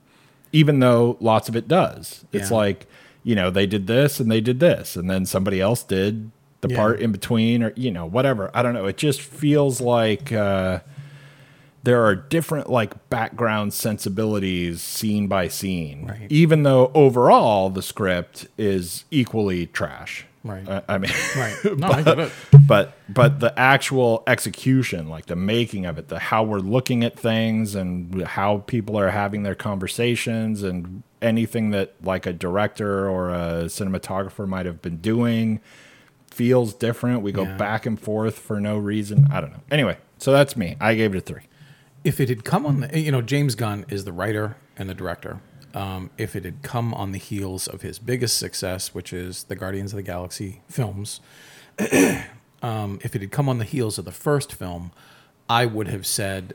[0.52, 2.26] even though lots of it does.
[2.34, 2.58] It's Yeah.
[2.58, 2.88] like
[3.24, 6.70] you know they did this and they did this and then somebody else did the
[6.70, 6.78] Yeah.
[6.78, 8.50] part in between, or you know, whatever.
[8.54, 8.86] I don't know.
[8.86, 10.80] It just feels like uh,
[11.84, 16.28] there are different like background sensibilities scene by scene, Right.
[16.30, 20.26] even though overall the script is equally trash.
[20.44, 20.68] Right.
[20.68, 21.56] I, I mean, Right.
[21.78, 21.90] No,
[22.24, 22.32] it.
[22.68, 27.20] but but the actual execution like the making of it the how we're looking at
[27.20, 33.30] things and how people are having their conversations and anything that like a director or
[33.30, 35.60] a cinematographer might have been doing
[36.32, 37.22] feels different.
[37.22, 37.58] We go Yeah.
[37.58, 39.28] back and forth for no reason.
[39.32, 39.62] I don't know.
[39.72, 40.76] Anyway so that's me.
[40.80, 41.44] I gave it a three.
[42.04, 44.94] If it had come on the, you know, James Gunn is the writer and the
[44.96, 45.40] director.
[45.74, 49.56] Um, if it had come on the heels of his biggest success, which is the
[49.56, 51.20] Guardians of the Galaxy films,
[52.62, 54.92] um, if it had come on the heels of the first film,
[55.50, 56.54] I would have said,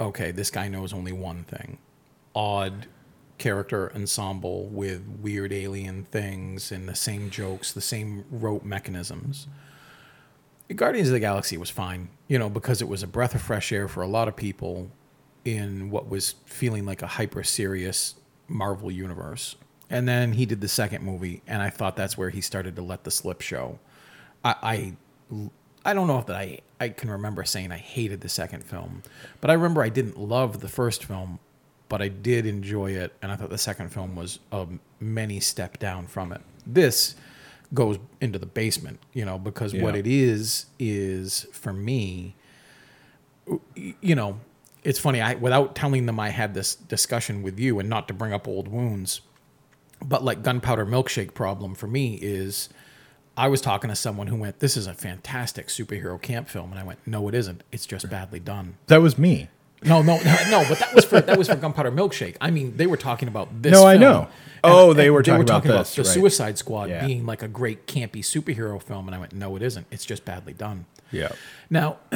[0.00, 1.78] okay, this guy knows only one thing.
[2.34, 2.86] Odd
[3.40, 9.48] character ensemble with weird alien things and the same jokes, the same rote mechanisms.
[10.76, 13.72] Guardians of the Galaxy was fine, you know, because it was a breath of fresh
[13.72, 14.90] air for a lot of people
[15.44, 18.14] in what was feeling like a hyper serious
[18.46, 19.56] Marvel universe.
[19.88, 22.82] And then he did the second movie, and I thought that's where he started to
[22.82, 23.80] let the slip show.
[24.44, 25.46] I, I,
[25.84, 29.02] I don't know if that I, I can remember saying I hated the second film,
[29.40, 31.40] but I remember I didn't love the first film,
[31.90, 34.66] but I did enjoy it, and I thought the second film was a
[35.00, 36.40] many step down from it.
[36.64, 37.16] This
[37.74, 42.36] goes into the basement, you know, because what it is is for me,
[43.74, 44.38] you know,
[44.84, 45.20] it's funny.
[45.20, 48.46] I without telling them I had this discussion with you, and not to bring up
[48.46, 49.20] old wounds,
[50.02, 52.68] but like gunpowder milkshake problem for me is
[53.36, 56.78] I was talking to someone who went, "This is a fantastic superhero camp film," and
[56.78, 57.64] I went, "No, it isn't.
[57.72, 59.48] It's just badly done." that was me
[59.82, 60.64] No, no, no, no.
[60.68, 62.36] But that was for that was for gunpowder milkshake.
[62.40, 63.72] I mean, they were talking about this.
[63.72, 64.28] No, I film, know.
[64.62, 66.10] Oh, they were talking about this, the right.
[66.10, 67.06] Suicide Squad Yeah.
[67.06, 69.86] being like a great campy superhero film, and I went, "No, it isn't.
[69.90, 71.32] It's just badly done." yeah
[71.70, 71.96] Now,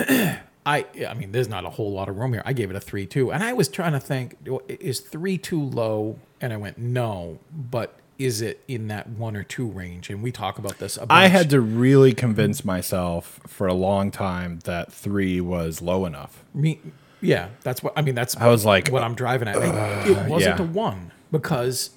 [0.66, 2.42] I I mean, there's not a whole lot of room here.
[2.44, 4.37] I gave it a three two, and I was trying to think,
[4.68, 6.18] is three too low?
[6.40, 10.11] And I went, no, but is it in that one or two range?
[10.11, 10.98] And we talk about this.
[11.09, 16.44] I had to really convince myself for a long time that three was low enough
[16.53, 16.81] me.
[17.24, 18.14] Yeah, that's what I mean.
[18.14, 19.56] That's I was like, what I'm driving at.
[19.56, 20.64] Uh, it wasn't yeah.
[20.64, 21.90] a one because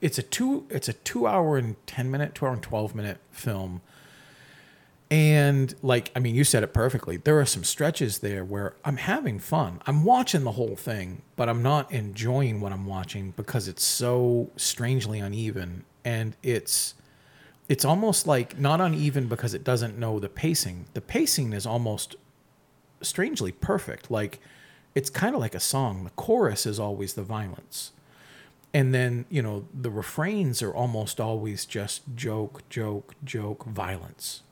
[0.00, 0.66] it's a two.
[0.70, 3.80] It's a two hour and ten minute, two hour and twelve minute film.
[5.10, 7.16] And like, I mean, you said it perfectly.
[7.16, 9.80] There are some stretches there where I'm having fun.
[9.86, 14.50] I'm watching the whole thing, but I'm not enjoying what I'm watching because it's so
[14.56, 15.84] strangely uneven.
[16.04, 16.94] And it's
[17.68, 20.86] it's almost like not uneven because it doesn't know the pacing.
[20.94, 22.16] The pacing is almost
[23.00, 24.10] strangely perfect.
[24.10, 24.40] Like
[24.94, 26.04] it's kind of like a song.
[26.04, 27.92] The chorus is always the violence.
[28.74, 34.42] And then, you know, the refrains are almost always just joke, joke, joke, violence.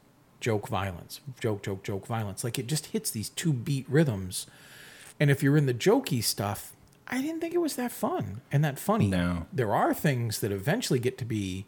[0.40, 1.20] Joke, violence.
[1.40, 2.42] Joke, joke, joke, violence.
[2.42, 4.46] Like it just hits these two beat rhythms.
[5.20, 6.72] And if you're in the jokey stuff,
[7.08, 9.08] I didn't think it was that fun and that funny.
[9.08, 9.46] No.
[9.52, 11.66] There are things that eventually get to be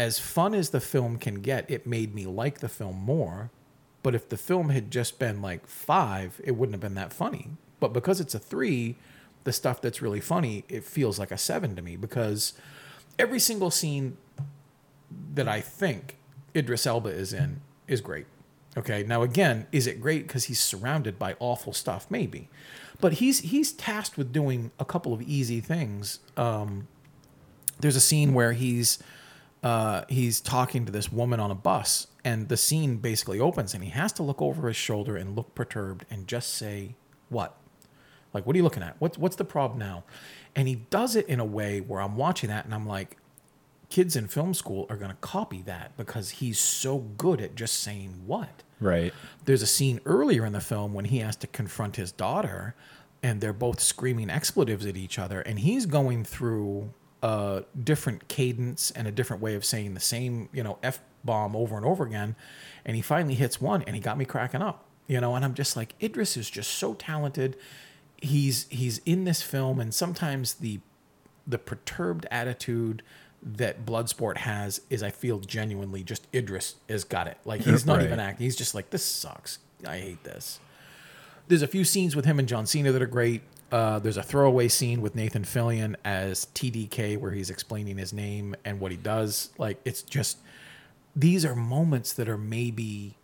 [0.00, 3.50] as fun as the film can get, it made me like the film more.
[4.02, 7.48] But if the film had just been like five, it wouldn't have been that funny.
[7.80, 8.96] But because it's a three,
[9.44, 12.54] the stuff that's really funny, it feels like a seven to me because
[13.18, 14.16] every single scene
[15.34, 16.16] that I think
[16.54, 18.26] Idris Elba is in is great.
[18.76, 19.02] Okay.
[19.02, 22.06] Now again, is it great because he's surrounded by awful stuff?
[22.10, 22.48] Maybe.
[23.00, 26.20] But he's he's tasked with doing a couple of easy things.
[26.36, 26.86] Um,
[27.80, 28.98] there's a scene where he's
[29.62, 33.82] uh, he's talking to this woman on a bus, and the scene basically opens, and
[33.82, 36.94] he has to look over his shoulder and look perturbed and just say,
[37.28, 37.56] "What?
[38.32, 38.96] Like, what are you looking at?
[38.98, 40.04] What's what's the problem now?"
[40.54, 43.16] And he does it in a way where I'm watching that, and I'm like,
[43.90, 47.80] kids in film school are going to copy that because he's so good at just
[47.80, 49.12] saying what right
[49.44, 52.74] there's a scene earlier in the film when he has to confront his daughter
[53.22, 56.90] and they're both screaming expletives at each other and he's going through
[57.22, 61.54] a different cadence and a different way of saying the same you know f bomb
[61.56, 62.34] over and over again
[62.84, 65.54] and he finally hits one and he got me cracking up you know and i'm
[65.54, 67.56] just like idris is just so talented
[68.22, 70.80] he's he's in this film and sometimes the
[71.46, 73.02] the perturbed attitude
[73.42, 77.38] that Bloodsport has is I feel genuinely just Idris has got it.
[77.46, 78.04] Like he's not Right.
[78.04, 78.44] even acting.
[78.44, 79.58] He's just like this sucks.
[79.86, 80.60] I hate this.
[81.48, 83.40] There's a few scenes with him and John Cena that are great.
[83.72, 88.54] Uh, there's a throwaway scene with Nathan Fillion as TDK where he's explaining his name
[88.66, 89.48] and what he does.
[89.56, 90.36] Like it's just
[91.14, 93.16] these are moments that are maybe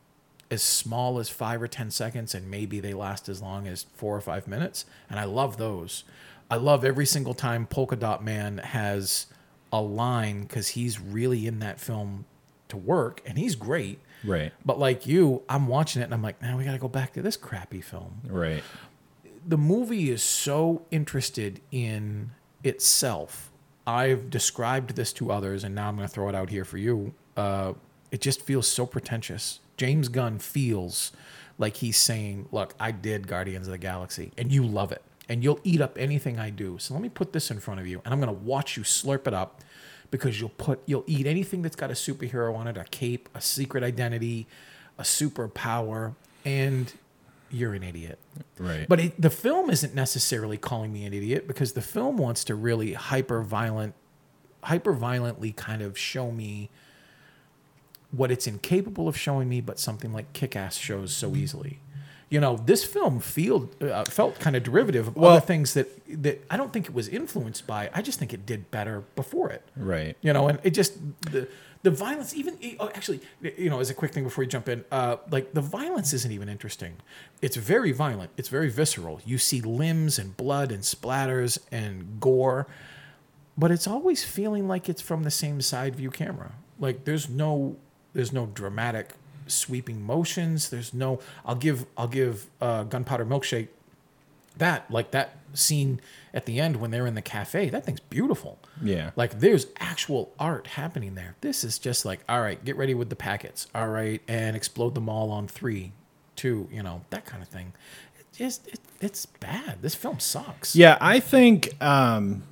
[0.50, 4.16] as small as five or ten seconds and maybe they last as long as four
[4.16, 6.04] or five minutes and i love those
[6.50, 9.26] i love every single time polka dot man has
[9.72, 12.24] a line because he's really in that film
[12.68, 14.00] to work, and he's great.
[14.24, 14.52] Right.
[14.64, 17.12] But like you, I'm watching it and I'm like, now we got to go back
[17.14, 18.22] to this crappy film.
[18.26, 18.62] Right.
[19.46, 22.32] The movie is so interested in
[22.64, 23.52] itself.
[23.86, 26.78] I've described this to others, and now I'm going to throw it out here for
[26.78, 27.14] you.
[27.36, 27.74] Uh,
[28.10, 29.60] it just feels so pretentious.
[29.76, 31.12] James Gunn feels
[31.58, 35.42] like he's saying, Look, I did Guardians of the Galaxy, and you love it, and
[35.42, 36.78] you'll eat up anything I do.
[36.78, 38.82] So let me put this in front of you, and I'm going to watch you
[38.82, 39.60] slurp it up
[40.10, 43.40] because you'll put you'll eat anything that's got a superhero on it, a cape, a
[43.40, 44.46] secret identity,
[44.98, 46.92] a superpower, and
[47.50, 48.18] you're an idiot.
[48.58, 48.88] Right.
[48.88, 52.54] But it, the film isn't necessarily calling me an idiot because the film wants to
[52.54, 53.94] really hyper violent,
[54.62, 56.70] hyper violently kind of show me
[58.10, 61.80] what it's incapable of showing me, but something like Kick Ass shows so easily.
[62.28, 65.88] You know, this film feel, uh, felt kind of derivative of Well- other things that,
[66.22, 67.88] that I don't think it was influenced by.
[67.94, 69.62] I just think it did better before it.
[69.76, 70.16] right.
[70.22, 70.94] You know, and it just
[71.30, 71.48] the
[71.82, 74.84] the violence even oh, actually you know as a quick thing before you jump in
[74.90, 76.96] uh, like the violence isn't even interesting
[77.40, 82.66] it's very violent it's very visceral you see limbs and blood and splatters and gore
[83.56, 87.76] but it's always feeling like it's from the same side view camera like there's no
[88.16, 89.10] there's no dramatic
[89.46, 90.70] sweeping motions.
[90.70, 93.68] There's no i'll give i'll give uh, gunpowder milkshake
[94.56, 96.00] that like that scene
[96.34, 98.58] at the end when they're in the cafe that thing's beautiful.
[98.82, 99.10] Yeah.
[99.16, 101.36] like there's actual art happening there.
[101.42, 104.94] This is just like all right get ready with the packets all right and explode
[104.94, 105.92] them all on three
[106.34, 107.72] two you know that kind of thing.
[108.18, 109.82] It just it, it's bad.
[109.82, 110.74] This film sucks.
[110.74, 111.80] Yeah, I think.
[111.82, 112.42] Um,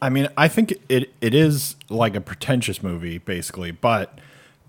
[0.00, 3.70] I mean, I think it it is like a pretentious movie, basically.
[3.70, 4.18] But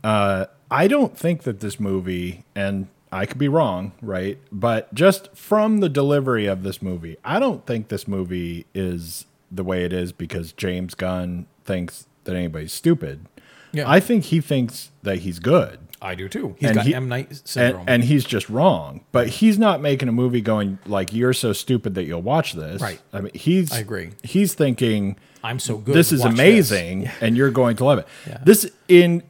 [0.04, 4.38] uh, I don't think that this movie, and I could be wrong, right?
[4.52, 9.64] But just from the delivery of this movie, I don't think this movie is the
[9.64, 13.26] way it is because James Gunn thinks that anybody's stupid.
[13.72, 13.90] Yeah.
[13.90, 17.08] I think he thinks that he's good i do too He's And got he- m
[17.10, 19.02] night syndrome and he's just wrong.
[19.12, 22.82] But he's not making a movie going like you're so stupid that you'll watch this.
[22.82, 23.02] Right.
[23.12, 24.12] I mean, he's I agree.
[24.24, 28.08] He's thinking i'm so good this is amazing, and you're going to love it.
[28.46, 29.24] This in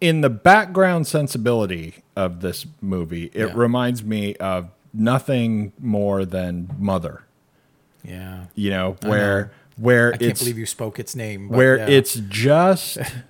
[0.00, 3.52] in the background sensibility of this movie, it Yeah.
[3.54, 7.22] reminds me of nothing more than Mother.
[8.04, 11.86] yeah You know, where where i can't believe you spoke its name but where yeah.
[11.88, 12.98] it's just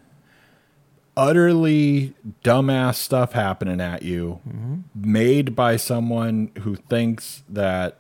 [1.16, 4.76] utterly dumbass stuff happening at you Mm-hmm.
[4.94, 7.98] made by someone who thinks that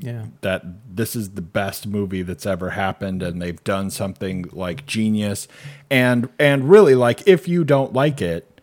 [0.00, 0.62] yeah that
[0.96, 5.48] this is the best movie that's ever happened and they've done something like genius
[5.90, 8.60] and and really like if you don't like it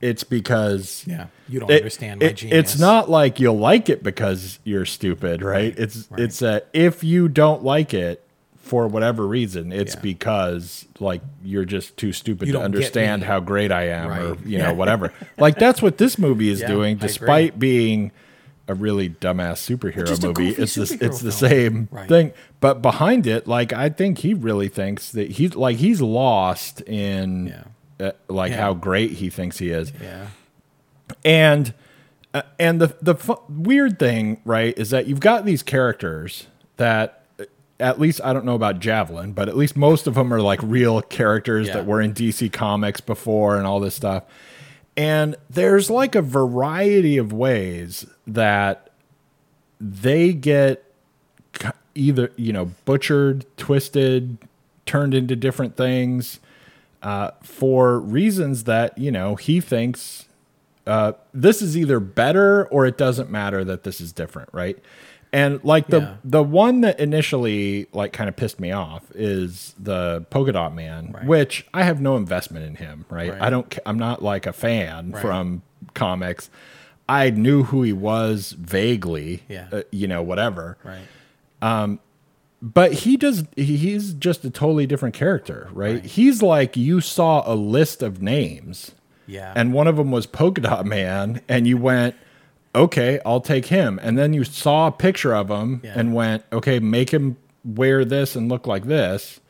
[0.00, 3.88] it's because yeah you don't it- understand my it- genius It's not like you'll like
[3.88, 5.72] it because you're stupid, right?
[5.78, 6.20] It's right.
[6.20, 8.22] it's a if you don't like it
[8.66, 10.00] for whatever reason, it's Yeah.
[10.02, 14.46] because like you're just too stupid You to understand how great I am or Right.
[14.46, 15.12] you know whatever.
[15.38, 18.10] like that's what this movie is Yeah, doing despite being
[18.68, 20.48] a really dumbass superhero movie.
[20.50, 22.08] It's the, superhero it's the same Right.
[22.08, 26.80] thing, but behind it, like I think he really thinks that he's like he's lost
[26.82, 27.54] in
[28.00, 28.08] Yeah.
[28.08, 28.60] uh, like Yeah.
[28.62, 30.26] how great he thinks he is yeah
[31.24, 31.72] and
[32.34, 37.22] uh, and the the fu- weird thing right is that you've got these characters that
[37.78, 40.60] at least I don't know about Javelin, but at least most of them are like
[40.62, 41.74] real characters Yeah.
[41.74, 44.24] that were in DC Comics before and all this stuff.
[44.96, 48.90] And there's like a variety of ways that
[49.78, 50.82] they get
[51.94, 54.38] either, you know, butchered, twisted,
[54.86, 56.40] turned into different things
[57.02, 60.24] uh, for reasons that, you know, he thinks
[60.86, 64.78] uh, this is either better or it doesn't matter that this is different, right?
[65.36, 66.14] And like the Yeah.
[66.24, 71.10] the one that initially like kind of pissed me off is the polka dot man,
[71.12, 71.26] Right.
[71.26, 73.32] which I have no investment in him, right?
[73.32, 73.42] Right.
[73.42, 75.20] I don't I'm not like a fan Right.
[75.20, 75.62] from
[75.94, 76.48] comics.
[77.08, 79.66] I knew who he was vaguely, Yeah.
[79.72, 81.06] uh, you know, whatever right
[81.60, 82.00] Um
[82.62, 85.96] but he does he's just a totally different character right?
[85.96, 86.04] Right.
[86.04, 88.92] he's like you saw a list of names
[89.26, 92.14] yeah and one of them was polka dot man and you went
[92.76, 95.94] okay i'll take him and then you saw a picture of him Yeah.
[95.96, 99.40] and went okay make him wear this and look like this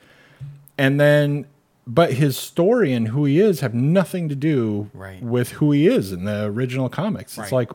[0.79, 1.47] and then
[1.87, 5.23] but his story and who he is have nothing to do Right.
[5.23, 7.71] with who he is in the original comics it's like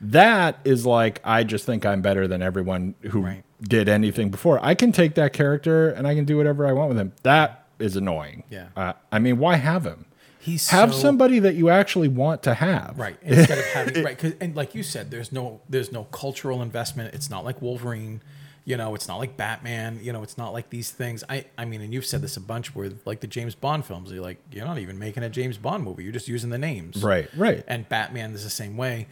[0.00, 3.44] that is like I just think I'm better than everyone who Right.
[3.62, 4.58] did anything before.
[4.60, 7.12] I can take that character and I can do whatever I want with him.
[7.22, 8.42] That is annoying.
[8.50, 8.66] Yeah.
[8.76, 10.06] Uh, I mean, why have him?
[10.42, 12.94] He's Have so- somebody that you actually want to have.
[12.98, 16.60] right instead of having right 'cause- and like you said there's no there's no cultural
[16.62, 18.20] investment it's not like wolverine
[18.64, 19.98] You know, it's not like Batman.
[20.00, 21.24] You know, it's not like these things.
[21.28, 24.12] I, I mean, and you've said this a bunch with like the James Bond films.
[24.12, 26.04] You're like, you're not even making a James Bond movie.
[26.04, 27.02] You're just using the names.
[27.02, 27.64] Right, right.
[27.66, 29.08] And Batman is the same way.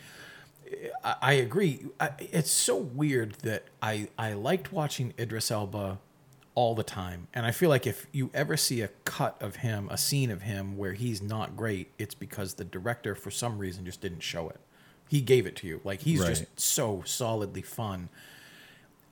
[1.02, 1.86] I, I agree.
[1.98, 5.98] I, it's so weird that I I liked watching Idris Elba
[6.54, 9.88] all the time, and I feel like if you ever see a cut of him,
[9.90, 13.84] a scene of him where he's not great, it's because the director for some reason
[13.84, 14.56] just didn't show it.
[15.08, 15.80] He gave it to you.
[15.84, 16.28] Like he's Right.
[16.28, 18.08] just so solidly fun.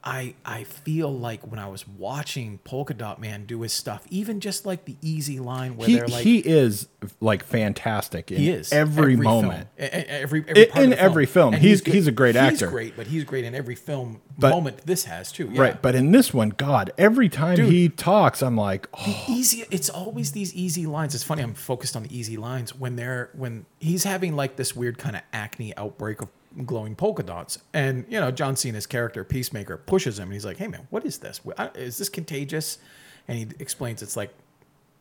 [0.05, 4.39] I I feel like when I was watching Polka Dot Man do his stuff, even
[4.41, 6.89] just like the easy line where He, they're like he is
[7.21, 9.25] like fantastic in he is every, film.
[9.25, 9.69] moment.
[9.79, 11.55] E- every, every In- of in the every film.
[11.55, 12.67] And He's- good- he's a great He's actor.
[12.67, 15.51] He's great, but he's great in every film But- moment this has too.
[15.53, 15.61] Yeah.
[15.63, 17.73] Right, but in this one, God, every time Dude.
[17.73, 19.65] he talks, I'm like, oh, easy.
[19.71, 21.15] It's always these easy lines.
[21.15, 21.43] It's funny.
[21.43, 25.17] I'm focused on the easy lines when they're when he's having like this weird kind
[25.17, 26.29] of acne outbreak of
[26.65, 30.57] glowing polka dots, and you know John Cena's character Peacemaker pushes him, and he's like,
[30.59, 31.41] "Hey man, what is this?
[31.75, 32.79] Is this contagious?"
[33.27, 34.35] And he explains it's like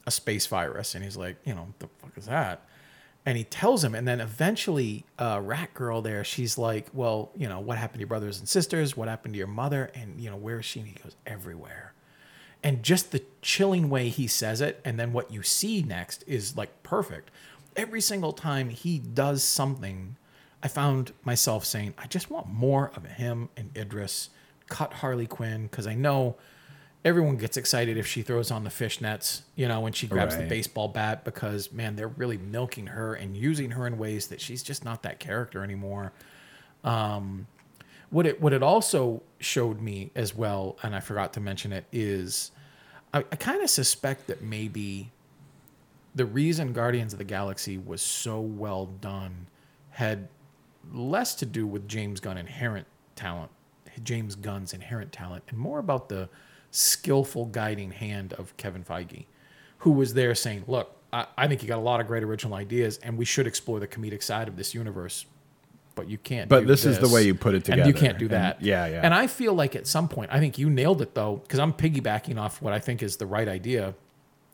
[0.06, 2.62] a space virus, and he's like, "You know, the fuck is that?"
[3.26, 7.50] And he tells him, and then eventually, uh, Rat Girl there, she's like, "Well, you
[7.50, 8.96] know, what happened to your brothers and sisters?
[8.96, 9.92] What happened to your mother?
[9.94, 11.94] And you know, where is she?" And he goes, "Everywhere."
[12.64, 16.58] and just the chilling way he says it and then what you see next is
[16.58, 17.30] like perfect
[17.76, 20.16] every single time he does something
[20.64, 24.30] i found myself saying i just want more of him and idris.
[24.68, 26.36] Cut harley quinn because i know
[27.06, 30.44] everyone gets excited if she throws on the fishnets you know when she grabs the
[30.44, 34.62] baseball bat because man they're really milking her and using her in ways that she's
[34.62, 36.12] just not that character anymore.
[36.84, 37.48] Um,
[38.10, 41.86] what it what it also showed me as well, and I forgot to mention it,
[41.92, 42.52] is
[43.14, 45.12] I, I kind of suspect that maybe
[46.16, 49.48] the reason Guardians of the Galaxy was so well done
[49.92, 50.30] had
[50.92, 53.52] less to do with James Gunn inherent talent,
[54.04, 56.30] James Gunn's inherent talent, and more about the
[56.72, 59.26] skillful guiding hand of Kevin Feige,
[59.80, 62.54] who was there saying, "Look, I, I think you got a lot of great original
[62.56, 65.26] ideas, and we should explore the comedic side of this universe."
[65.96, 66.48] But you can't.
[66.48, 67.82] But do this is the way you put it together.
[67.82, 68.62] and you can't do And- that.
[68.62, 69.02] yeah, yeah.
[69.04, 71.74] And I feel like at some point, I think you nailed it though, because I'm
[71.74, 73.96] piggybacking off what I think is the right idea.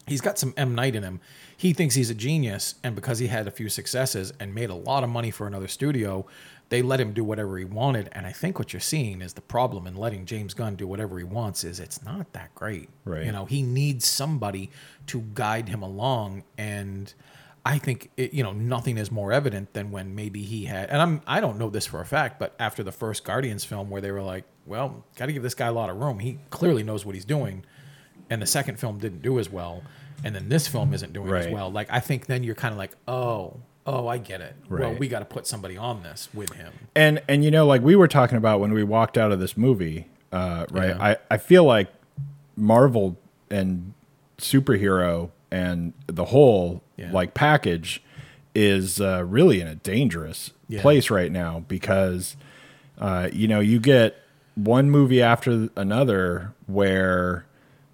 [0.05, 1.21] He's got some M Night in him.
[1.55, 4.75] He thinks he's a genius, and because he had a few successes and made a
[4.75, 6.25] lot of money for another studio,
[6.69, 8.09] they let him do whatever he wanted.
[8.13, 11.17] And I think what you're seeing is the problem in letting James Gunn do whatever
[11.17, 12.89] he wants is it's not that great.
[13.05, 13.25] Right.
[13.25, 14.71] You know, he needs somebody
[15.07, 17.13] to guide him along and
[17.65, 21.01] I think it, you know nothing is more evident than when maybe he had and
[21.01, 24.01] I'm I don't know this for a fact but after the first Guardians film where
[24.01, 26.83] they were like well got to give this guy a lot of room he clearly
[26.83, 27.63] knows what he's doing
[28.29, 29.83] and the second film didn't do as well
[30.23, 32.77] and then this film isn't doing as well like I think then you're kind of
[32.77, 36.53] like oh oh I get it well we got to put somebody on this with
[36.53, 39.39] him and and you know, like we were talking about when we walked out of
[39.39, 40.89] this movie, uh, right?
[40.95, 41.03] Yeah.
[41.03, 41.89] I I feel like
[42.55, 43.17] Marvel
[43.49, 43.93] and
[44.37, 47.11] superhero and the whole Yeah.
[47.11, 48.01] like package
[48.55, 50.81] is uh, really in a dangerous Yeah.
[50.81, 52.35] place right now because
[52.99, 54.15] uh, you know you get
[54.55, 57.45] one movie after another where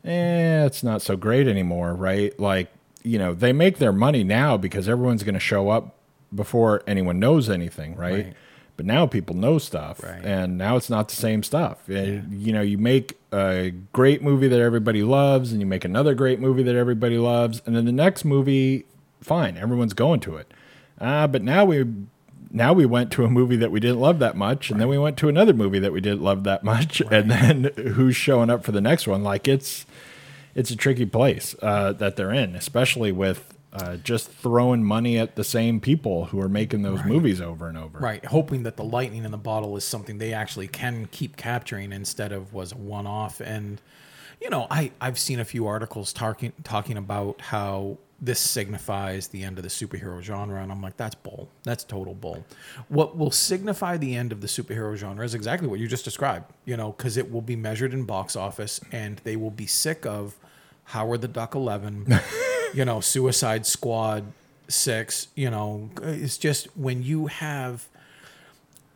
[0.06, 2.38] eh, it's not so great anymore, right?
[2.40, 2.70] Like
[3.04, 5.96] you know they make their money now because everyone's going to show up
[6.34, 8.26] before anyone knows anything, right?
[8.26, 8.34] Right.
[8.78, 10.24] But now people know stuff, Right.
[10.24, 11.90] and now it's not the same stuff.
[11.90, 16.14] And, You know, you make a great movie that everybody loves, and you make another
[16.16, 18.86] great movie that everybody loves, and then the next movie,
[19.20, 20.54] fine, everyone's going to it.
[21.02, 21.86] Ah, but now we
[22.52, 24.98] now we went to a movie that we didn't love that much, and then we
[24.98, 28.64] went to another movie that we didn't love that much, and then who's showing up
[28.64, 29.24] for the next one?
[29.24, 29.86] Like it's
[30.56, 35.36] it's a tricky place uh, that they're in, especially with uh, just throwing money at
[35.36, 38.00] the same people who are making those movies over and over.
[38.00, 41.92] Right, hoping that the lightning in the bottle is something they actually can keep capturing
[41.92, 43.40] instead of was a one-off.
[43.42, 43.80] And
[44.42, 49.44] you know, I I've seen a few articles talking talking about how this signifies the
[49.44, 51.50] end of the superhero genre, and I'm like, that's bull.
[51.64, 52.46] That's total bull.
[52.90, 56.52] What will signify the end of the superhero genre is exactly what you just described.
[56.66, 60.06] You know, because it will be measured in box office, and they will be sick
[60.06, 60.36] of
[60.86, 62.20] Howard the Duck Eleven,
[62.74, 64.26] you know, Suicide Squad
[64.68, 65.28] six.
[65.36, 67.88] You know, it's just when you have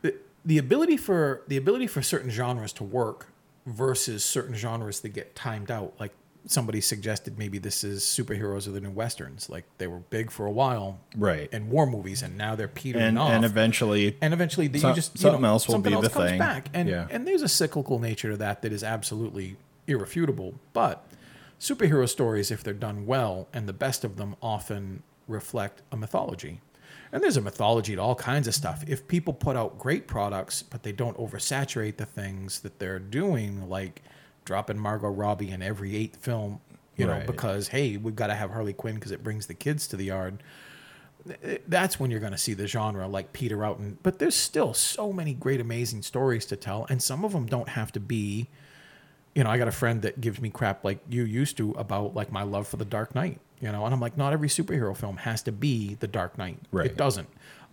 [0.02, 3.28] the, the ability for the ability for certain genres to work
[3.66, 6.12] versus certain genres that get timed out like
[6.46, 10.46] somebody suggested maybe this is superheroes are the new westerns like they were big for
[10.46, 11.48] a while Right.
[11.54, 14.90] and war movies and now they're petering and off and eventually and eventually the, So-
[14.90, 16.40] you just you something know, else will something be else the comes thing.
[16.40, 17.08] back and Yeah.
[17.10, 19.56] and there's a cyclical nature to that that is absolutely
[19.88, 21.06] irrefutable but
[21.60, 26.60] superhero stories if they're done well and the best of them often reflect a mythology
[27.14, 28.84] And there's a mythology to all kinds of stuff.
[28.88, 33.70] If people put out great products, but they don't oversaturate the things that they're doing,
[33.70, 34.02] like
[34.46, 36.60] dropping Margot Robbie in every eighth film,
[36.96, 39.88] you know, because hey, we've got to have Harley Quinn because it brings the kids
[39.88, 40.44] to the yard.
[41.68, 43.80] That's when you're going to see the genre like peter out.
[43.80, 47.46] And but there's still so many great, amazing stories to tell, and some of them
[47.46, 48.50] don't have to be
[49.36, 52.14] you know, I got a friend that gives me crap like you used to about
[52.14, 54.96] like my love for the Dark Knight, you know, and I'm like, not every superhero
[54.96, 56.60] film has to be the Dark Knight.
[56.72, 56.86] Right.
[56.86, 57.28] It doesn't.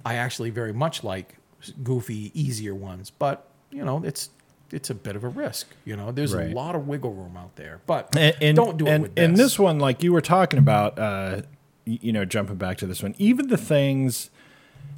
[0.05, 1.37] I actually very much like
[1.83, 4.31] goofy, easier ones, but you know, it's
[4.73, 5.69] it's a bit of a risk.
[5.85, 6.51] You know, there's Right.
[6.51, 9.15] a lot of wiggle room out there, but and, and don't do it and, with
[9.15, 9.25] this.
[9.25, 11.43] and this one like you were talking about uh
[11.85, 14.31] you know jumping back to this one even the things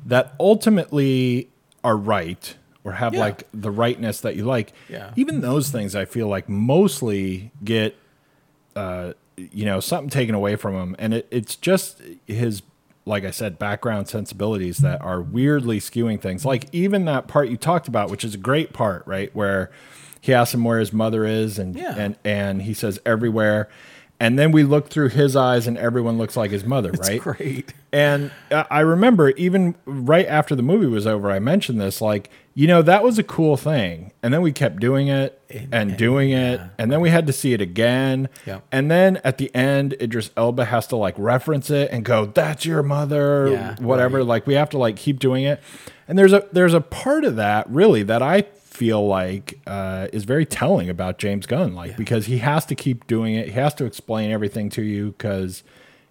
[0.05, 1.49] that ultimately
[1.85, 3.21] are right or have Yeah.
[3.21, 5.13] like the rightness that you like Yeah.
[5.17, 7.97] even those things i feel like mostly get
[8.77, 12.63] uh you know something taken away from him and it, it's just his
[13.05, 17.57] like i said background sensibilities that are weirdly skewing things like even that part you
[17.57, 19.71] talked about which is a great part right where
[20.21, 21.95] he asks him where his mother is and Yeah.
[21.97, 23.69] and and he says everywhere
[24.21, 27.21] and then we look through his eyes and everyone looks like his mother it's right
[27.21, 27.75] great.
[27.93, 32.31] and I I remember even right after the movie was over, I mentioned this, like,
[32.55, 34.13] you know, that was a cool thing.
[34.23, 36.61] And then we kept doing it and, And- doing it.
[36.61, 36.69] yeah.
[36.79, 38.29] And then we had to see it again.
[38.71, 42.65] And then at the end, Idris Elba has to like reference it and go, that's
[42.67, 44.19] your mother, Yeah, whatever.
[44.19, 44.27] right.
[44.27, 45.63] Like we have to like keep doing it.
[46.09, 50.25] And there's a there's a part of that really that I feel like uh, is
[50.25, 53.47] very telling about James Gunn, like because he has to keep doing it.
[53.47, 55.63] He has to explain everything to you because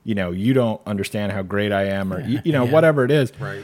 [0.04, 3.12] you know you don't understand how great I am, or you, you know whatever it
[3.12, 3.32] is.
[3.39, 3.64] Right.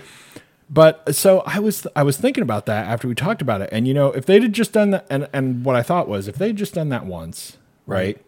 [0.70, 3.88] But so I was I was thinking about that after we talked about it, and
[3.88, 6.36] you know if they'd have just done that, and and what I thought was if
[6.36, 8.26] they'd just done that once, right, Right.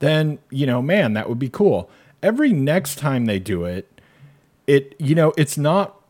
[0.00, 1.88] then you know man that would be cool.
[2.22, 4.00] Every next time they do it,
[4.66, 6.00] it you know it's not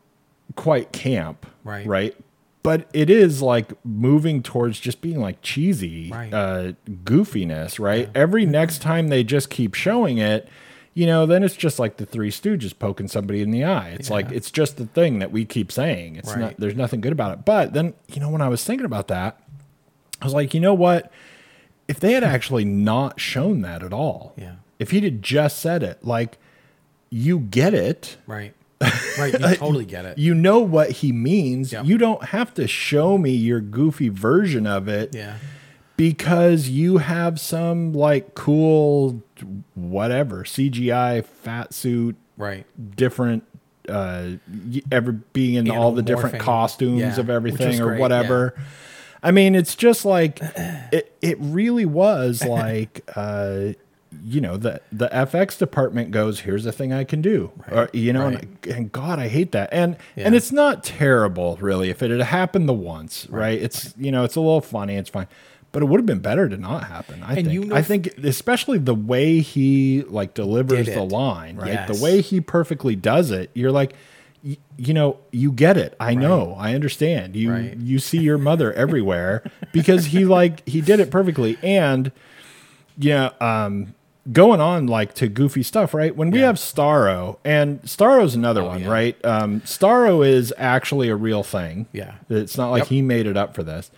[0.55, 1.85] quite camp, Right.
[1.85, 2.15] Right.
[2.63, 6.33] But it is like moving towards just being like cheesy, Right.
[6.33, 6.71] uh,
[7.05, 8.09] goofiness, right?
[8.15, 10.49] Every next time they just keep showing it,
[10.97, 13.89] you know, then it's just like the Three Stooges poking somebody in the eye.
[13.89, 16.15] It's like it's just the thing that we keep saying.
[16.15, 16.55] It's not.
[16.57, 17.45] There's nothing good about it.
[17.45, 19.39] But then, you know, when I was thinking about that,
[20.19, 21.11] I was like, you know what?
[21.87, 22.29] If they had hmm.
[22.29, 24.55] actually not shown that at all, Yeah.
[24.79, 26.39] If he'd had just said it, like,
[27.11, 28.17] you get it.
[28.25, 28.55] Right.
[29.19, 29.33] Right.
[29.33, 30.19] You totally get it.
[30.19, 31.73] You know what he means.
[31.73, 31.85] Yep.
[31.85, 35.37] You don't have to show me your goofy version of it Yeah.
[35.97, 39.21] Because you have some like cool
[39.75, 42.65] whatever CGI fat suit Right.
[42.95, 43.43] different
[43.89, 44.33] uh
[44.91, 48.53] ever being in all the different costumes Yeah, of everything or great, whatever.
[49.23, 50.39] I mean, it's just like
[50.91, 53.73] it it really was like uh
[54.23, 57.51] you know the the FX department goes here's the thing I can do.
[57.71, 58.43] Or you know right.
[58.43, 59.69] and, and god I hate that.
[59.71, 64.11] And and it's not terrible really if it had happened the once right, it's you
[64.11, 65.27] know it's a little funny it's fine
[65.71, 67.81] but it would have been better to not happen I And think you know I
[67.81, 71.97] think especially the way he like delivers the line right Yes.
[71.97, 73.93] the way he perfectly does it you're like
[74.43, 77.75] y- you know you get it i know i understand you Right.
[77.77, 79.43] you see your mother everywhere
[79.73, 82.11] because he like he did it perfectly and
[82.97, 83.93] yeah um
[84.31, 86.47] going on like to goofy stuff right when we Yeah.
[86.47, 88.89] have starro and starro's another one yeah.
[88.91, 92.15] right um starro is actually a real thing Yeah.
[92.29, 92.87] it's not like Yep.
[92.89, 93.89] he made it up for this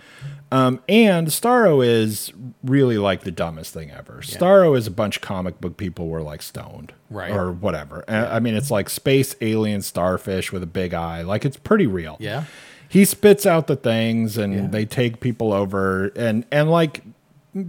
[0.52, 2.32] um, and Starro is
[2.64, 4.22] really like the dumbest thing ever.
[4.24, 7.32] Starro is a bunch of comic book people were like stoned, Right.
[7.32, 8.04] or whatever.
[8.08, 11.22] And, I mean, it's like space alien starfish with a big eye.
[11.22, 12.18] Like it's pretty real.
[12.20, 12.46] Yeah.
[12.88, 14.68] He spits out the things, and Yeah.
[14.68, 17.04] they take people over, and and like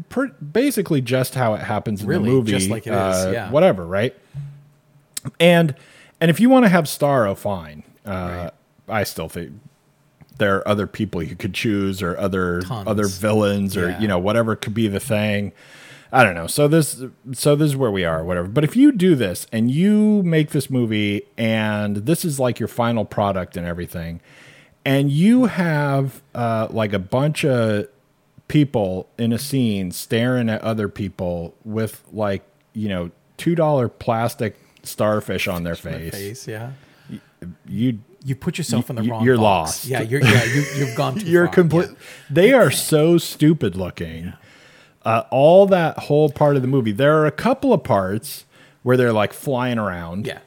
[0.08, 3.30] per, basically just how it happens in Really, the movie, just like it is, uh,
[3.34, 3.50] yeah.
[3.50, 4.14] Whatever, right?
[5.38, 5.74] And
[6.20, 7.82] and if you want to have Starro, fine.
[8.06, 8.50] Uh, Right.
[8.88, 9.52] I still think
[10.40, 12.88] there are other people you could choose or other Tons.
[12.88, 14.00] other villains or Yeah.
[14.00, 15.52] you know whatever could be the thing
[16.12, 17.00] i don't know so this
[17.32, 20.50] so this is where we are whatever but if you do this and you make
[20.50, 24.20] this movie and this is like your final product and everything
[24.84, 27.86] and you have uh, like a bunch of
[28.48, 34.58] people in a scene staring at other people with like you know two dollar plastic
[34.82, 36.48] starfish on their face, face.
[36.48, 36.70] Yeah.
[37.68, 39.24] you You put yourself in the wrong.
[39.24, 39.42] you're box.
[39.42, 39.84] lost.
[39.86, 40.02] Yeah.
[40.02, 40.22] You're.
[40.22, 40.44] Yeah.
[40.44, 41.54] You, you've gone too you're far.
[41.54, 41.88] complete.
[41.90, 41.96] Yeah.
[42.30, 44.34] They are so stupid looking.
[45.04, 46.92] Uh, all that whole part of the movie.
[46.92, 48.44] There are a couple of parts
[48.82, 50.26] where they're like flying around.
[50.26, 50.40] Yeah.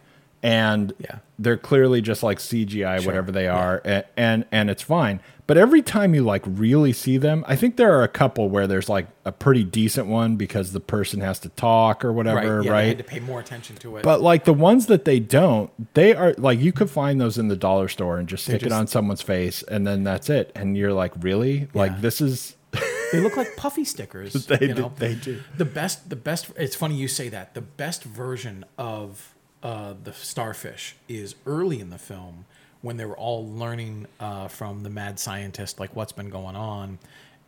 [0.44, 1.18] and Yeah.
[1.40, 3.08] they're clearly just like CGI, Sure.
[3.08, 5.20] whatever they are, and, and and it's fine.
[5.46, 8.66] But every time you like really see them, I think there are a couple where
[8.66, 12.66] there's like a pretty decent one because the person has to talk or whatever, right.
[12.66, 12.82] Yeah, right?
[12.84, 14.04] They had to pay more attention to it.
[14.04, 17.50] But like the ones that they don't, they are like you could find those in
[17.50, 20.52] the dollar store and just stick it on someone's face, and then that's it.
[20.56, 21.68] And you're like, really?
[21.74, 22.56] Like this is
[23.12, 24.48] they look like puffy stickers.
[24.48, 25.42] They you do- they do.
[25.58, 26.52] The best, the best.
[26.56, 27.54] It's funny you say that.
[27.54, 32.46] The best version of uh, the starfish is early in the film
[32.84, 37.00] when they were all learning uh, from the mad scientist, like what's been going on,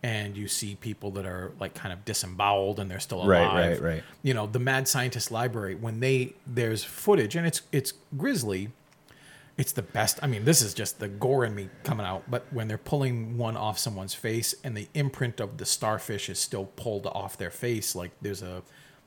[0.02, 3.30] and you see people that are like kind of disemboweled and they're still alive.
[3.30, 4.04] Right, right, right.
[4.24, 8.72] You know, the mad scientist library when they there's footage and it's it's grisly.
[9.58, 10.20] It's the best.
[10.22, 12.24] I mean, this is just the gore in me coming out.
[12.30, 16.40] But when they're pulling one off someone's face and the imprint of the starfish is
[16.40, 18.64] still pulled off their face, like there's a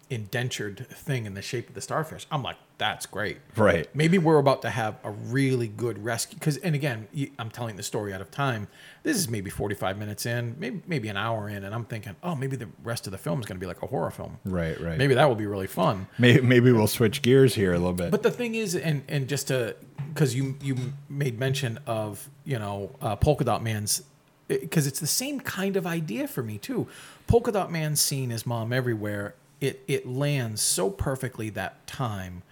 [0.09, 3.39] indentured thing in the shape of the starfish, I'm like, that's great.
[3.57, 3.89] Right.
[3.95, 6.39] Maybe we're about to have a really good rescue.
[6.39, 7.09] Because, and again,
[7.39, 8.68] I'm telling the story out of time.
[9.03, 12.35] This is maybe 45 minutes in, maybe maybe an hour in, and I'm thinking, oh,
[12.35, 14.39] maybe the rest of the film is going to be like a horror film.
[14.45, 14.97] right, right.
[14.97, 16.07] Maybe that will be really fun.
[16.18, 18.11] maybe maybe we'll switch gears here a little bit.
[18.11, 19.74] But the thing is, and and just to
[20.14, 20.76] because you you
[21.09, 24.03] made mention of you know uh, Polka Dot Man's
[24.47, 26.87] because it's the same kind of idea for me too.
[27.26, 29.35] Polka Dot Man's scene his mom everywhere.
[29.61, 32.43] It it lands so perfectly that time.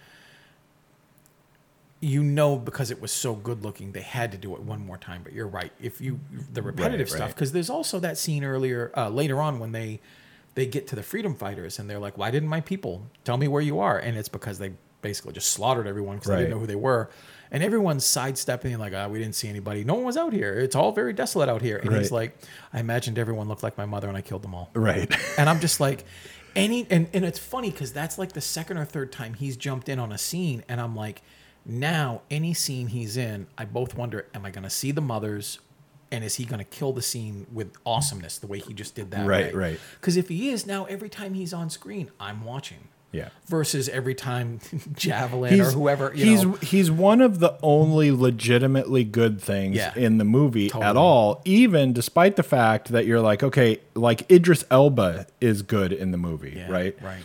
[1.99, 4.97] You know because it was so good looking, they had to do it one more
[4.97, 5.21] time.
[5.23, 5.71] But you're right.
[5.81, 6.19] If you
[6.53, 7.15] the repetitive right.
[7.15, 9.99] stuff, because there's also that scene earlier uh, later on when they
[10.53, 13.47] they get to the freedom fighters and they're like, "Why didn't my people tell me
[13.47, 16.59] where you are?" And it's because they basically just slaughtered everyone because they didn't know
[16.59, 17.09] who they were.
[17.49, 19.83] And everyone's sidestepping like, "Ah, we didn't see anybody.
[19.83, 20.59] No one was out here.
[20.59, 22.37] It's all very desolate out here." And he's like,
[22.73, 25.11] "I imagined everyone looked like my mother, and I killed them all." right.
[25.37, 26.03] And I'm just like,
[26.55, 29.87] any and, and it's funny because that's like the second or third time he's jumped
[29.89, 31.21] in on a scene, and I'm like,
[31.67, 35.59] now any scene he's in, I both wonder, am I going to see the mothers,
[36.11, 39.11] and is he going to kill the scene with awesomeness the way he just did
[39.11, 39.27] that?
[39.27, 39.79] Right, right.
[39.99, 42.87] Because if he is now, every time he's on screen, I'm watching.
[43.13, 43.29] Yeah.
[43.47, 44.59] Versus every time
[44.93, 49.93] Javelin or whoever, you he's know, he's one of the only legitimately good things Yeah.
[49.95, 54.65] in the movie at all even despite the fact that you're like okay like Idris
[54.69, 57.23] Elba is good in the movie Yeah, right right.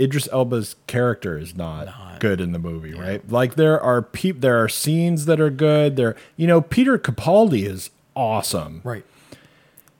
[0.00, 2.20] Idris Elba's character is not, Not.
[2.20, 5.96] good in the movie right like there are peop there are scenes that are good
[5.96, 9.04] there you know Peter Capaldi is awesome right.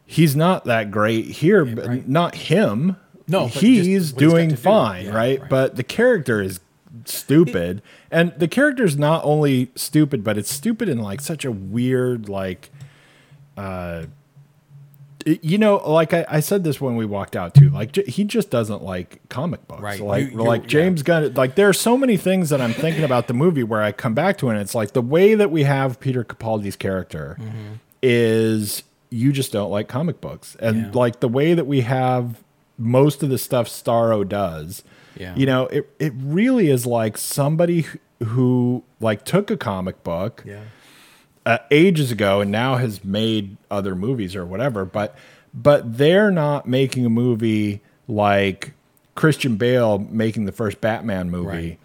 [0.06, 2.08] he's not that great here, but right.
[2.08, 2.96] not him.
[3.28, 4.56] No, just he's what doing do.
[4.56, 5.40] fine, Yeah, right?
[5.40, 5.48] right.
[5.48, 6.60] But the character is
[7.06, 7.80] stupid,
[8.10, 12.70] and the character's not only stupid, but it's stupid in like such a weird, like,
[13.56, 14.06] uh,
[15.26, 17.70] you know, like I, I said this when we walked out too.
[17.70, 20.00] Like j- he just doesn't like comic books, Right.
[20.00, 20.68] Like You- you- like yeah.
[20.68, 21.34] James Gunn.
[21.34, 24.14] Like there are so many things that I'm thinking about the movie where I come
[24.14, 27.74] back to, it and it's like the way that we have Peter Capaldi's character Mm-hmm.
[28.02, 30.90] is you just don't like comic books, and Yeah.
[30.94, 32.42] like the way that we have
[32.78, 34.82] most of the stuff Starro does.
[35.18, 35.34] Yeah.
[35.36, 40.42] You know, it it really is like somebody who- who like took a comic book
[40.46, 40.60] Yeah.
[41.46, 45.16] Uh, ages ago and now has made other movies or whatever but
[45.54, 48.72] but they're not making a movie like
[49.14, 51.78] Christian Bale making the first Batman movie Right.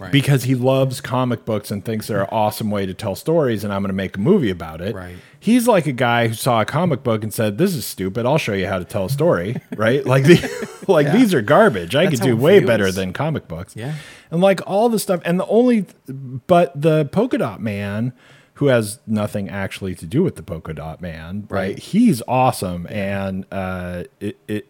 [0.00, 0.10] Right.
[0.10, 3.72] because he loves comic books and thinks they're an awesome way to tell stories and
[3.72, 4.92] I'm going to make a movie about it.
[4.92, 5.14] Right.
[5.38, 8.26] He's like a guy who saw a comic book and said, "This is stupid.
[8.26, 10.04] I'll show you how to tell a story." right?
[10.04, 11.16] Like the, like Yeah.
[11.16, 11.94] these are garbage.
[11.94, 12.66] I That's could do way feels.
[12.66, 13.76] better than comic books.
[13.76, 13.94] Yeah.
[14.32, 18.12] And like all the stuff and the only but the polka dot man
[18.54, 21.60] who has nothing actually to do with the polka dot man, right?
[21.70, 21.78] Right.
[21.78, 24.66] He's awesome and uh it, it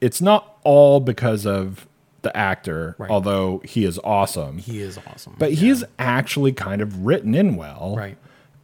[0.00, 1.86] it's not all because of
[2.22, 3.10] the actor, Right.
[3.10, 4.58] although he is awesome.
[4.58, 5.34] he is awesome.
[5.38, 5.60] but Yeah.
[5.60, 8.16] he's actually kind of written in well, right.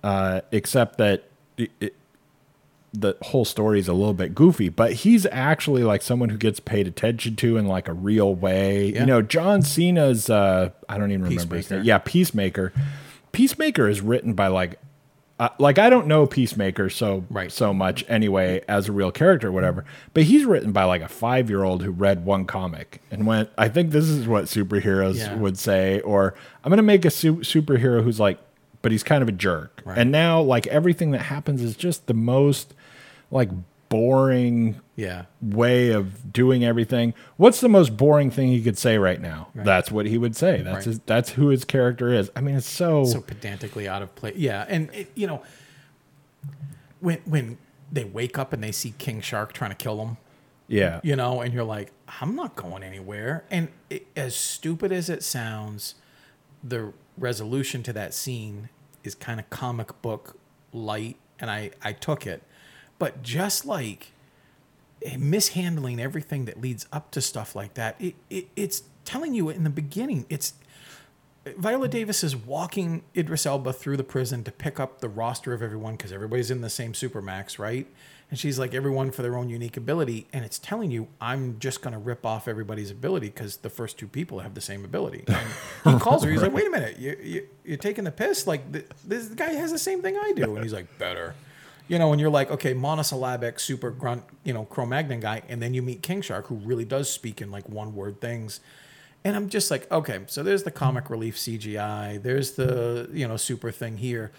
[0.03, 1.25] uh, except that
[1.57, 1.95] it, it,
[2.93, 4.69] the whole story is a little bit goofy.
[4.69, 8.87] But he's actually like someone who gets paid attention to in like a real way.
[8.93, 9.01] Yeah.
[9.01, 11.85] You know, John Cena's uh, I don't even remember his name.
[11.85, 12.73] Yeah, Peacemaker.
[13.33, 14.78] Peacemaker is written by like.
[15.41, 17.51] Uh, like I don't know Peacemaker so Right.
[17.51, 21.09] so much anyway as a real character or whatever, but he's written by like a
[21.09, 25.16] five year old who read one comic and went, I think this is what superheroes
[25.18, 25.35] Yeah.
[25.35, 28.39] would say, or I'm gonna make a su- superhero who's like,
[28.83, 29.99] but he's kind of a jerk, Right.
[29.99, 32.74] and now like everything that happens is just the most
[33.33, 33.49] like
[33.93, 35.24] boring Yeah.
[35.40, 37.12] way of doing everything.
[37.36, 39.49] What's the most boring thing he could say right now?
[39.55, 40.62] That's what he would say.
[40.62, 40.84] That's Right.
[40.84, 42.30] his, that's who his character is.
[42.34, 44.36] I mean, it's so, so pedantically out of place.
[44.36, 45.43] Yeah, and it, you know,
[47.01, 47.59] when when
[47.90, 50.16] they wake up and they see King Shark trying to kill them,
[50.68, 51.90] yeah, you know, and you're like,
[52.20, 53.45] I'm not going anywhere.
[53.51, 55.97] And it, as stupid as it sounds,
[56.64, 58.68] the resolution to that scene
[59.05, 60.38] is kind of comic book
[60.72, 62.43] light, and I I took it,
[63.03, 64.13] but just like
[65.05, 69.49] eh, mishandling everything that leads up to stuff like that, it, it it's telling you
[69.49, 70.55] in the beginning it's
[71.45, 75.63] Viola Davis is walking Idris Elba through the prison to pick up the roster of
[75.63, 77.89] everyone because everybody's in the same supermax, right?
[78.31, 80.29] And she's like, everyone for their own unique ability.
[80.33, 83.99] And it's telling you, I'm just going to rip off everybody's ability because the first
[83.99, 85.25] two people have the same ability.
[85.27, 86.31] And he calls her.
[86.31, 87.01] He's like, wait a minute.
[87.01, 88.47] You, you, you're taking the piss?
[88.47, 88.63] Like,
[89.05, 90.55] this guy has the same thing I do.
[90.55, 91.35] And he's like, better.
[91.93, 95.43] You know, and you're like, okay, monosyllabic, super grunt, you know, Cro Magnon guy.
[95.47, 98.61] And then you meet King Shark, who really does speak in like one word things.
[99.24, 103.36] And I'm just like, okay, so there's the comic relief CGI, there's the, you know,
[103.36, 104.32] super thing here.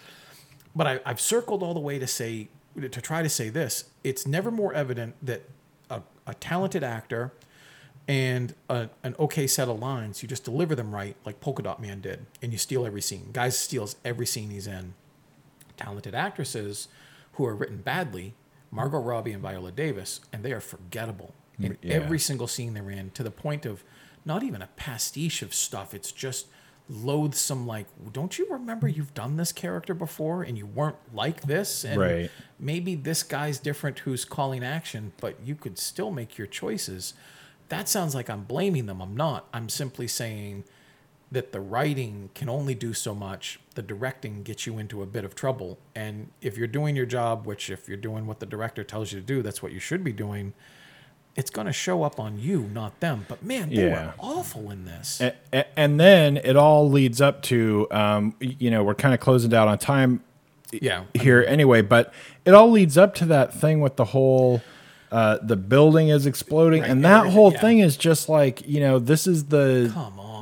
[0.74, 2.48] But I, I've circled all the way to say,
[2.80, 5.48] to try to say this, it's never more evident that
[5.90, 7.34] a, a talented actor
[8.08, 11.80] and a, an okay set of lines, you just deliver them right, like Polka Dot
[11.80, 13.28] Man did, and you steal every scene.
[13.32, 14.94] Guys steals every scene he's in.
[15.76, 16.88] Talented actresses
[17.34, 18.34] who are written badly,
[18.70, 21.94] Margot Robbie and Viola Davis, and they are forgettable in mm, Yeah.
[21.94, 23.84] every single scene they're in, to the point of
[24.24, 25.94] not even a pastiche of stuff.
[25.94, 26.46] It's just
[26.88, 27.66] loathsome.
[27.66, 31.84] Like, don't you remember you've done this character before and you weren't like this?
[31.84, 32.30] And Right.
[32.58, 37.14] maybe this guy's different who's calling action, but you could still make your choices.
[37.68, 39.00] That sounds like I'm blaming them.
[39.00, 39.46] I'm not.
[39.52, 40.64] I'm simply saying
[41.32, 43.58] that the writing can only do so much.
[43.74, 45.78] The directing gets you into a bit of trouble.
[45.94, 49.20] And if you're doing your job, which if you're doing what the director tells you
[49.20, 50.52] to do, that's what you should be doing.
[51.36, 53.26] It's going to show up on you, not them.
[53.28, 54.06] But man, they Yeah.
[54.06, 55.20] were awful in this.
[55.20, 59.18] A- a- and then it all leads up to um, you know we're kind of
[59.18, 60.22] closing down on time
[60.70, 61.04] yeah.
[61.14, 62.12] here anyway but
[62.44, 64.60] it all leads up to that thing with the whole
[65.12, 67.60] uh, the building is exploding Right, and that whole yeah.
[67.60, 69.92] thing is just like you know this is the.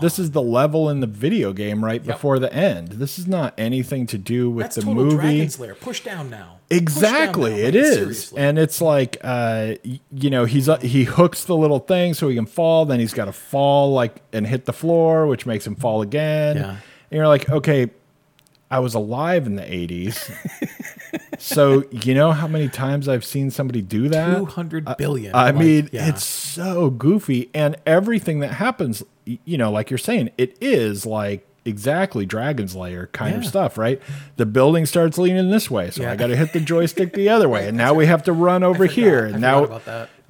[0.03, 3.55] This is the level in the video game right before the end this is not
[3.57, 5.75] anything to do with That's the total movie Dragon's Lair.
[5.75, 6.59] Push down now.
[6.69, 7.67] Exactly, down now.
[7.69, 8.39] it Like, is, seriously.
[8.43, 9.75] and it's like, uh,
[10.11, 12.85] you know, he's uh, he hooks the little thing so he can fall.
[12.85, 16.57] Then he's got to fall like and hit the floor, which makes him fall again.
[16.57, 16.71] Yeah.
[16.71, 16.79] And
[17.11, 17.91] you're like, okay,
[18.71, 20.33] I was alive in the '80s,
[21.39, 24.39] so you know how many times I've seen somebody do that?
[24.39, 25.35] 200 billion.
[25.35, 26.09] I Like, mean, yeah.
[26.09, 31.47] it's so goofy, and everything that happens, you know, like you're saying, it is like
[31.65, 34.03] exactly Dragon's Lair kind of stuff, right?
[34.37, 36.13] The building starts leaning this way, so Yeah.
[36.13, 38.63] I got to hit the joystick the other way, and now we have to run
[38.65, 39.81] over here, and now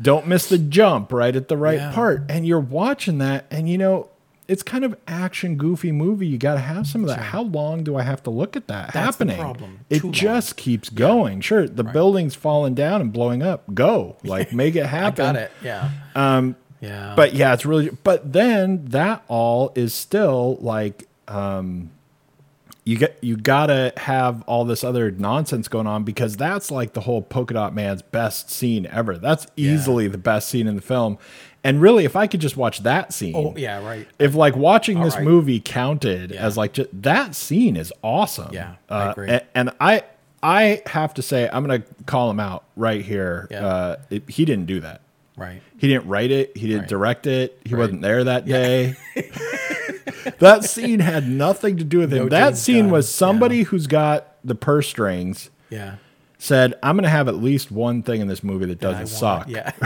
[0.00, 1.92] don't miss the jump right at the right Yeah.
[1.92, 4.08] part, and you're watching that, and you know.
[4.48, 6.26] It's kind of action goofy movie.
[6.26, 7.20] You got to have some of that.
[7.20, 9.38] How long do I have to look at that That's happening?
[9.38, 9.78] problem.
[9.88, 10.12] It long.
[10.12, 11.40] just keeps going.
[11.40, 13.72] Sure, the building's falling down and blowing up.
[13.72, 15.16] Go, like make it I happen.
[15.24, 15.52] got it.
[15.62, 15.90] Yeah.
[16.16, 16.56] Um.
[16.82, 17.14] Yeah.
[17.16, 17.88] But yeah, it's really.
[18.04, 21.90] But then that all is still like, um,
[22.84, 27.00] you get you gotta have all this other nonsense going on because that's like the
[27.02, 29.16] whole polka dot man's best scene ever.
[29.16, 31.16] That's easily the best scene in the film.
[31.64, 33.80] And really, if I could just watch that scene, oh yeah.
[33.86, 34.08] Right.
[34.18, 35.22] if like watching this right.
[35.22, 36.44] movie counted Yeah.
[36.44, 38.52] as like just, that scene is awesome.
[38.52, 39.30] Yeah, I Uh, agree.
[39.30, 40.02] a- And, I
[40.42, 43.46] I have to say I'm gonna call him out right here.
[43.48, 43.64] Yeah.
[43.64, 45.02] Uh, it- he didn't do that.
[45.36, 45.62] Right.
[45.78, 46.56] He didn't write it.
[46.56, 46.88] He didn't Right.
[46.88, 47.58] direct it.
[47.64, 47.80] He Right.
[47.80, 48.94] wasn't there that day.
[50.38, 52.24] that scene had nothing to do with him.
[52.24, 52.90] No that scene Gunn.
[52.92, 53.64] was somebody Yeah.
[53.64, 55.94] who's got the purse strings Yeah.
[56.38, 59.48] said, "I'm going to have at least one thing in this movie that doesn't suck,"
[59.48, 59.72] Yeah.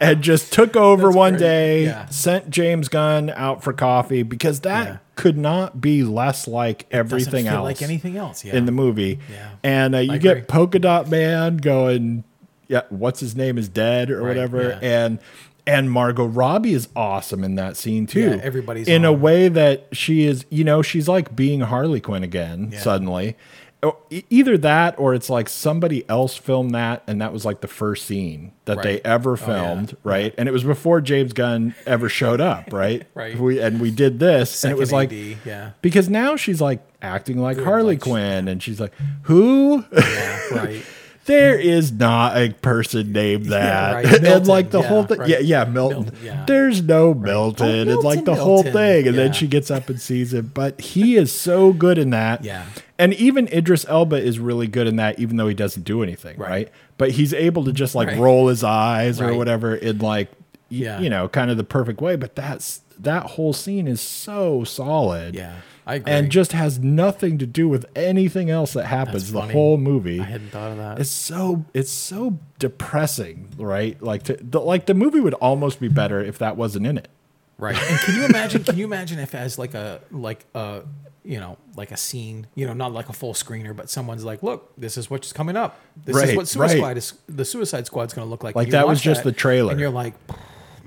[0.00, 1.40] and just took over That's one great.
[1.40, 2.06] day, Yeah.
[2.08, 4.96] sent James Gunn out for coffee because that Yeah.
[5.14, 8.44] could not be less like everything else like anything else.
[8.44, 8.56] Yeah.
[8.56, 9.18] in the movie.
[9.30, 9.48] Yeah.
[9.62, 10.42] And uh, you I get agree.
[10.46, 12.24] Polka Dot Man going,
[12.68, 14.78] yeah, what's his name is dead or Right, whatever.
[14.82, 15.04] yeah.
[15.06, 15.18] And
[15.66, 18.20] and Margot Robbie is awesome in that scene too.
[18.20, 22.22] Yeah, everybody's in a way that she is, you know, she's like being Harley Quinn
[22.22, 22.78] again Yeah.
[22.80, 23.36] suddenly.
[23.80, 27.60] Oh, e- Either that or it's like somebody else filmed that and that was like
[27.60, 29.00] the first scene that they Right.
[29.04, 29.46] ever Oh, yeah.
[29.46, 30.34] filmed, right?
[30.36, 33.04] And it was before James Gunn ever showed up, right?
[33.14, 33.38] Right.
[33.38, 35.70] We and we did this and it Second was like AD, yeah.
[35.82, 38.92] because now she's like acting like Harley like Quinn, and she's like,
[39.24, 39.84] "Who?
[39.92, 40.38] Yeah.
[40.50, 40.82] Right.
[41.28, 44.24] There is not a person named Yeah, that." right.
[44.24, 45.28] and like the yeah, whole thing, right.
[45.28, 46.02] yeah, yeah, Milton.
[46.06, 46.44] Milton, yeah.
[46.46, 47.88] There's no Milton.
[47.88, 50.50] Oh, it's like the Milton, whole thing, and then she gets up and sees him.
[50.52, 52.42] But he is so good in that.
[52.44, 52.66] Yeah.
[52.98, 56.36] And even Idris Elba is really good in that, even though he doesn't do anything,
[56.36, 56.50] right?
[56.50, 56.68] Right.
[56.96, 58.18] But he's able to just like Right.
[58.18, 60.32] roll his eyes or whatever in like,
[60.68, 60.98] Yeah.
[60.98, 62.16] you know, kind of the perfect way.
[62.16, 65.52] But that's that whole scene is so solid Yeah.
[65.88, 66.12] I agree.
[66.12, 70.20] and just has nothing to do with anything else that happens the whole movie.
[70.20, 71.00] I hadn't thought of that.
[71.00, 74.00] It's so it's so depressing, right?
[74.02, 77.08] Like to, the, like the movie would almost be better if that wasn't in it.
[77.56, 77.74] Right.
[77.74, 78.62] And can you imagine?
[78.64, 80.82] Can you imagine if as like a like a
[81.24, 84.42] you know like a scene, you know, not like a full screener, but someone's like,
[84.42, 85.80] "Look, this is what's coming up.
[86.04, 86.76] This Right, is what Suicide right.
[86.76, 87.14] Squad is.
[87.28, 89.72] The Suicide Squad's going to look like." Like that was watch just the trailer.
[89.72, 90.14] and you're like,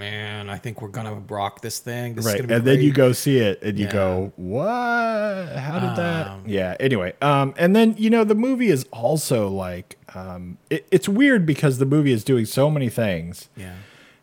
[0.01, 2.15] "Man, I think we're to rock this thing.
[2.15, 3.91] This right and be." then you go see it and you Yeah.
[3.91, 8.67] go what how did that Um, yeah anyway um and then you know the movie
[8.69, 13.49] is also like um it, it's weird because the movie is doing so many things
[13.55, 13.73] Yeah.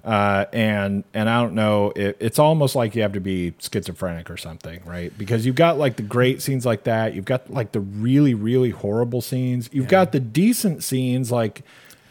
[0.04, 4.30] uh and and i don't know it, it's almost like you have to be schizophrenic
[4.30, 7.72] or something right because you've got like the great scenes like that you've got like
[7.72, 9.90] the really really horrible scenes you've Yeah.
[9.90, 11.62] got the decent scenes like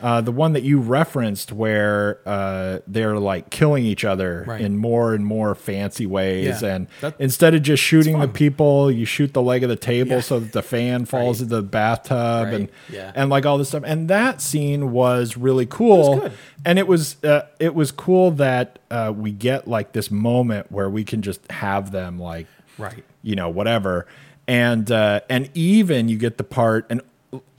[0.02, 4.62] uh, the one that you referenced where uh, they're like killing each other Right.
[4.62, 6.76] in more and more fancy ways Yeah.
[6.76, 10.12] and That- instead of just shooting the people you shoot the leg of the table
[10.18, 10.22] Yeah.
[10.22, 11.44] so that the fan falls Right.
[11.46, 12.54] into the bathtub Right.
[12.54, 13.12] and Yeah.
[13.16, 16.32] and like all this stuff and that scene was really cool good.
[16.66, 20.90] and it was uh, it was cool that uh, we get like this moment where
[20.90, 23.04] we can just have them like Right.
[23.24, 24.06] you know whatever
[24.48, 27.02] and uh, and even you get the part and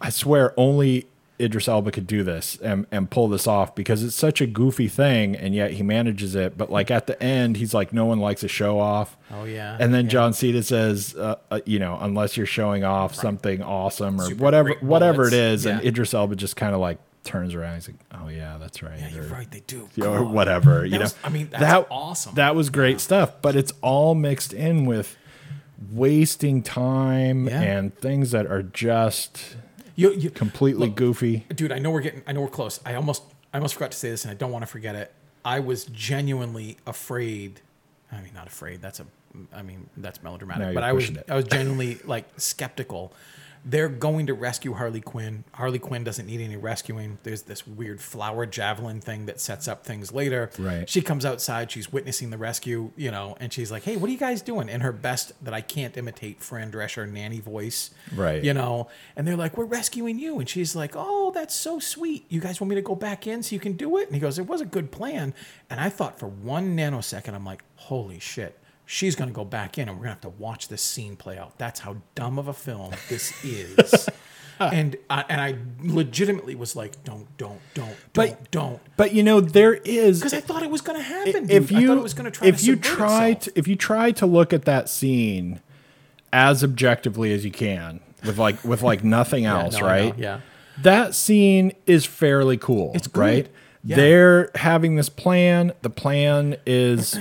[0.00, 1.06] I swear only
[1.40, 4.88] Idris Elba could do this and, and pull this off because it's such a goofy
[4.88, 8.18] thing and yet he manages it but like at the end he's like no one
[8.18, 9.76] likes a show off Oh yeah.
[9.78, 10.10] and then yeah.
[10.10, 14.42] John Cena says, uh, uh, you know, unless you're showing off something awesome or Super
[14.42, 17.74] whatever, whatever it is, and Idris Elba just kind of like turns around.
[17.74, 19.50] He's like, "Oh yeah, that's right," Yeah, you're right.
[19.50, 19.86] They do.
[19.96, 20.84] you know, or whatever.
[20.86, 22.34] you That know, was- I mean, that's that awesome.
[22.36, 25.14] That was great stuff, but it's all mixed in with
[25.92, 27.60] wasting time Yeah.
[27.60, 29.56] and things that are just
[29.98, 31.44] You, you, completely Look, goofy.
[31.52, 33.98] dude i know we're getting i know we're close i almost i almost forgot to
[33.98, 35.12] say this and i don't want to forget it
[35.44, 37.60] i was genuinely afraid
[38.12, 39.06] i mean not afraid that's a
[39.52, 41.24] i mean that's melodramatic but i was it.
[41.28, 43.12] i was genuinely like skeptical
[43.64, 45.44] they're going to rescue harley quinn.
[45.52, 47.18] Harley quinn doesn't need any rescuing.
[47.22, 50.50] There's this weird flower javelin thing that sets up things later.
[50.58, 50.88] Right.
[50.88, 51.70] she comes outside.
[51.70, 54.68] She's witnessing the rescue you know and she's like hey what are you guys doing?
[54.68, 58.42] In her best that i can't imitate fran drescher nanny voice Right.
[58.42, 58.88] you know?
[59.16, 60.38] And they're like we're rescuing you.
[60.38, 62.24] And she's like oh that's so sweet.
[62.28, 64.06] You guys want me to go back in so you can do it?
[64.06, 65.34] And he goes it was a good plan.
[65.70, 68.58] And i thought for one nanosecond i'm like holy shit
[68.90, 71.14] she's going to go back in and we're going to have to watch this scene
[71.14, 74.08] play out that's how dumb of a film this is
[74.58, 79.22] and I, and i legitimately was like don't don't don't don't But- don't But you
[79.22, 81.50] know, there is because i thought it was going to happen dude.
[81.50, 83.54] if I you thought it was going to try if to you try itself.
[83.54, 85.60] to, if you try to look at that scene
[86.32, 89.86] as objectively as you can with like with like nothing Yeah, else no, I know,
[90.08, 90.40] right yeah
[90.82, 93.20] that scene is fairly cool It's good.
[93.20, 93.48] right
[93.84, 93.96] Yeah.
[93.96, 97.16] they're having this plan the plan is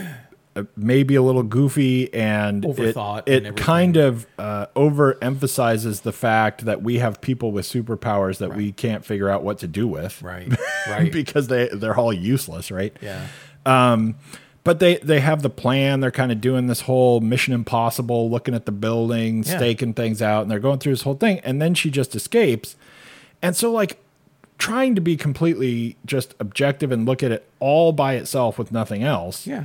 [0.76, 6.66] maybe a little goofy and it- Overthought it, and kind of uh, overemphasizes the fact
[6.66, 10.22] that we have people with superpowers that we can't figure out what to do with
[10.22, 10.52] right
[10.90, 13.28] right because they they're all useless right yeah
[13.66, 14.16] um
[14.64, 16.02] but they they have the plan.
[16.02, 19.56] They're kind of doing this whole Mission Impossible, looking at the building, Yeah.
[19.56, 21.40] staking things out, and they're going through this whole thing.
[21.46, 22.76] And then she just escapes.
[23.42, 23.98] And so, like,
[24.58, 29.04] trying to be completely just objective and look at it all by itself with nothing
[29.04, 29.48] else.
[29.48, 29.64] yeah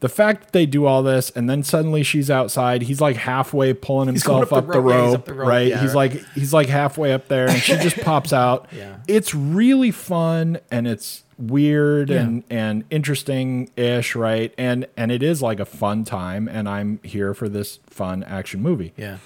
[0.00, 2.82] The fact that they do all this, and then suddenly she's outside.
[2.82, 5.10] He's like halfway pulling himself up up, the the rope.
[5.10, 5.68] Yeah, up the rope, right?
[5.68, 5.80] yeah.
[5.82, 8.66] He's like he's like halfway up there, and she just pops out.
[8.72, 8.96] Yeah.
[9.06, 14.54] It's really fun and it's weird and and interesting ish, right?
[14.56, 18.62] And and it is like a fun time, and I'm here for this fun action
[18.62, 18.94] movie.
[18.96, 19.18] yeah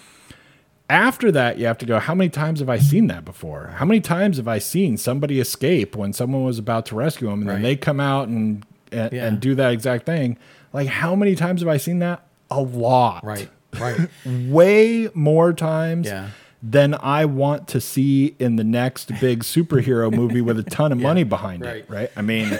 [0.90, 1.98] After that, you have to go.
[1.98, 3.74] How many times have I seen that before?
[3.76, 7.42] How many times have I seen somebody escape when someone was about to rescue them,
[7.42, 9.26] and then they come out and and, Yeah.
[9.26, 10.36] and do that exact thing?
[10.74, 12.26] Like, how many times have I seen that?
[12.50, 13.48] A lot, right
[13.80, 16.30] right Way more times Yeah.
[16.62, 20.98] than I want to see in the next big superhero movie with a ton of
[20.98, 21.76] money behind right.
[21.78, 21.90] it.
[21.90, 22.10] Right?
[22.16, 22.58] I mean,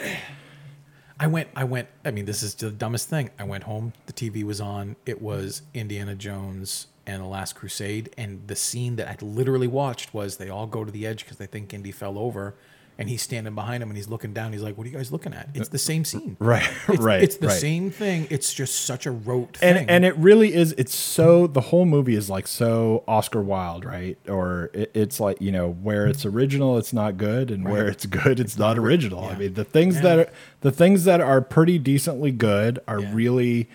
[1.20, 3.30] I went, I went, I mean, this is the dumbest thing.
[3.38, 8.10] I went home, the TV was on, it was Indiana Jones and the Last Crusade.
[8.16, 11.36] And the scene that I literally watched was they all go to the edge because
[11.36, 12.54] they think Indy fell over.
[12.96, 14.52] And he's standing behind him and he's looking down.
[14.52, 15.48] He's like, What are you guys looking at?
[15.52, 16.36] It's the same scene.
[16.40, 17.60] right, It's, right, It's the right.
[17.60, 18.28] same thing.
[18.30, 19.76] It's just such a rote thing.
[19.78, 23.84] and and it really is it's so the whole movie is like so oscar wilde
[23.84, 27.88] right or it, it's like you know where it's original it's not good and where
[27.88, 30.02] it's good it's not original i mean the things Yeah.
[30.02, 33.10] that are the things that are pretty decently good are Yeah.
[33.12, 33.68] really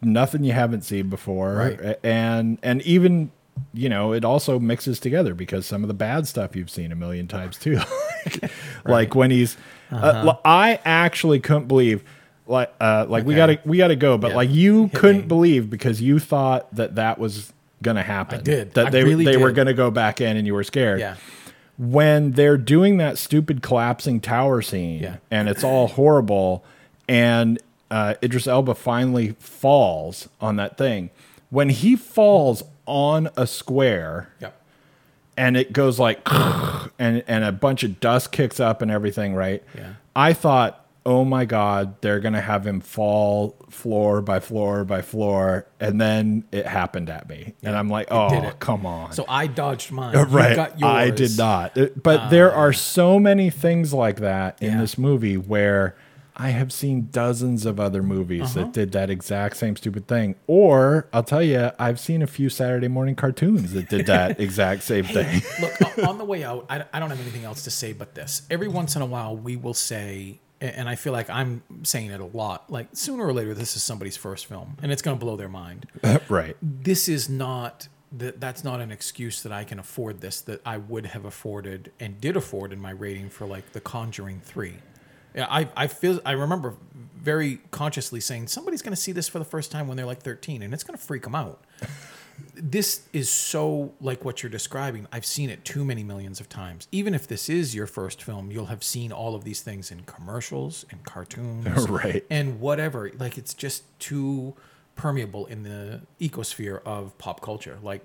[0.00, 1.98] nothing you haven't seen before Right.
[2.04, 3.30] And and even
[3.74, 6.96] you know it also mixes together because some of the bad stuff you've seen a
[6.96, 7.80] million times too
[8.40, 8.50] like,
[8.84, 9.56] like when he's
[9.90, 10.06] Uh-huh.
[10.06, 12.02] uh, i actually couldn't believe
[12.46, 14.36] like uh like we gotta we gotta go but Yeah.
[14.36, 15.26] like you Hit couldn't me.
[15.28, 17.52] believe because you thought that that was
[17.82, 18.74] gonna happen I did.
[18.74, 21.16] that I they really they were gonna go back in and you were scared yeah.
[21.76, 25.16] when they're doing that stupid collapsing tower scene Yeah.
[25.30, 26.64] and it's all horrible
[27.08, 27.58] and
[27.90, 31.08] uh, Idris Elba finally falls on that thing.
[31.48, 34.57] When he falls on a square, Yep.
[35.38, 36.20] And it goes like
[36.98, 39.94] and and a bunch of dust kicks up and everything right Yeah.
[40.14, 45.66] i thought oh my god they're gonna have him fall floor by floor by floor
[45.80, 48.58] and then it happened at me and i'm like oh it.
[48.60, 50.14] come on So I dodged mine.
[50.18, 51.12] You right got i yours.
[51.12, 54.80] Uh, did not but there are so many things like that in Yeah.
[54.80, 55.96] this movie where
[56.40, 58.66] I have seen dozens of other movies Uh-huh.
[58.66, 60.36] that did that exact same stupid thing.
[60.46, 64.84] Or I'll tell you, I've seen a few Saturday morning cartoons that did that exact
[64.84, 65.42] same thing.
[65.60, 68.42] Look, on the way out, I, I don't have anything else to say but this.
[68.50, 72.20] Every once in a while, we will say, and I feel like I'm saying it
[72.20, 75.24] a lot, like sooner or later, this is somebody's first film and it's going to
[75.24, 75.86] blow their mind.
[76.28, 76.56] right.
[76.62, 77.88] This is not.
[78.10, 81.92] That, that's not an excuse that I can afford this that I would have afforded
[82.00, 84.76] and did afford in my rating for like The Conjuring 3.
[85.34, 86.74] Yeah, I, I feel I remember
[87.16, 90.22] very consciously saying somebody's going to see this for the first time when they're like
[90.22, 91.62] 13 and it's going to freak them out
[92.54, 95.06] this is so like what you're describing.
[95.12, 96.86] I've seen it too many millions of times.
[96.92, 100.02] Even if this is your first film, you'll have seen all of these things in
[100.02, 102.24] commercials and cartoons, Right.
[102.30, 103.10] and whatever.
[103.18, 104.54] Like it's just too
[104.94, 107.78] permeable in the ecosphere of pop culture.
[107.82, 108.02] Like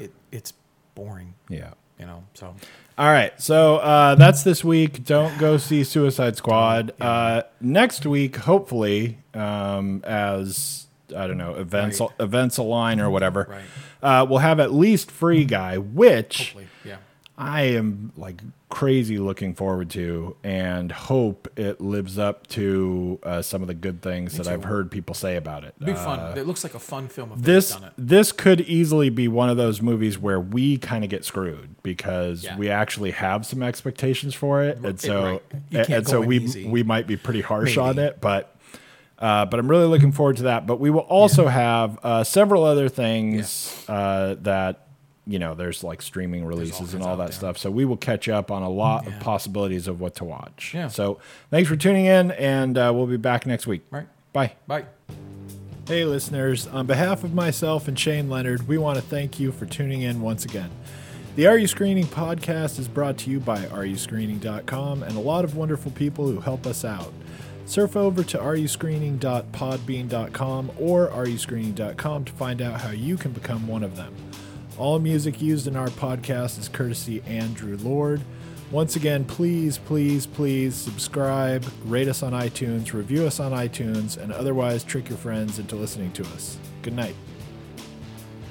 [0.00, 0.52] it, it's
[0.96, 1.34] boring.
[1.48, 1.74] Yeah.
[1.98, 2.24] You know.
[2.34, 2.54] So
[2.98, 3.32] All right.
[3.40, 5.04] So uh, that's this week.
[5.04, 6.92] Don't go see Suicide Squad.
[7.00, 10.86] Uh, next week, hopefully, um, as
[11.16, 12.10] I don't know, events Right.
[12.20, 13.62] events align or whatever, Right.
[14.22, 16.96] uh, we'll have at least Free Guy, which hopefully, yeah.
[17.38, 23.60] I am like crazy looking forward to, and hope it lives up to uh, some
[23.60, 24.50] of the good things that too.
[24.50, 25.78] I've heard people say about it.
[25.78, 26.38] Be Uh, fun.
[26.38, 27.92] It looks like a fun film if this done it.
[27.98, 32.42] this could easily be one of those movies where we kind of get screwed because
[32.44, 32.56] Yeah.
[32.56, 35.42] we actually have some expectations for it, and so right.
[35.88, 36.66] You and, so we easy.
[36.66, 37.88] we might be pretty harsh Maybe.
[37.88, 38.52] on it, but.
[39.18, 40.66] Uh, but I'm really looking forward to that.
[40.66, 44.85] But we will also have uh, several other things uh, that
[45.26, 45.54] you know.
[45.54, 47.32] There's like streaming releases and all that there.
[47.32, 47.58] stuff.
[47.58, 49.14] So we will catch up on a lot Yeah.
[49.14, 50.72] of possibilities of what to watch.
[50.74, 50.88] Yeah.
[50.88, 51.18] So
[51.50, 53.82] thanks for tuning in, and uh, we'll be back next week.
[53.90, 54.06] Right.
[54.32, 54.52] Bye.
[54.66, 54.84] Bye.
[55.88, 56.66] Hey, listeners.
[56.66, 60.20] On behalf of myself and Shane Leonard, we want to thank you for tuning in
[60.20, 60.70] once again.
[61.36, 65.54] The Are You Screening podcast is brought to you by areyouscreening.com and a lot of
[65.54, 67.12] wonderful people who help us out.
[67.66, 73.96] Surf over to areyouscreening.podbean.com or areyouscreening.com to find out how you can become one of
[73.96, 74.14] them.
[74.78, 78.20] All music used in our podcast is courtesy Andrew Lord.
[78.70, 84.32] Once again, please, please, please subscribe, rate us on iTunes, review us on iTunes, and
[84.32, 86.58] otherwise trick your friends into listening to us.
[86.82, 87.14] Good night.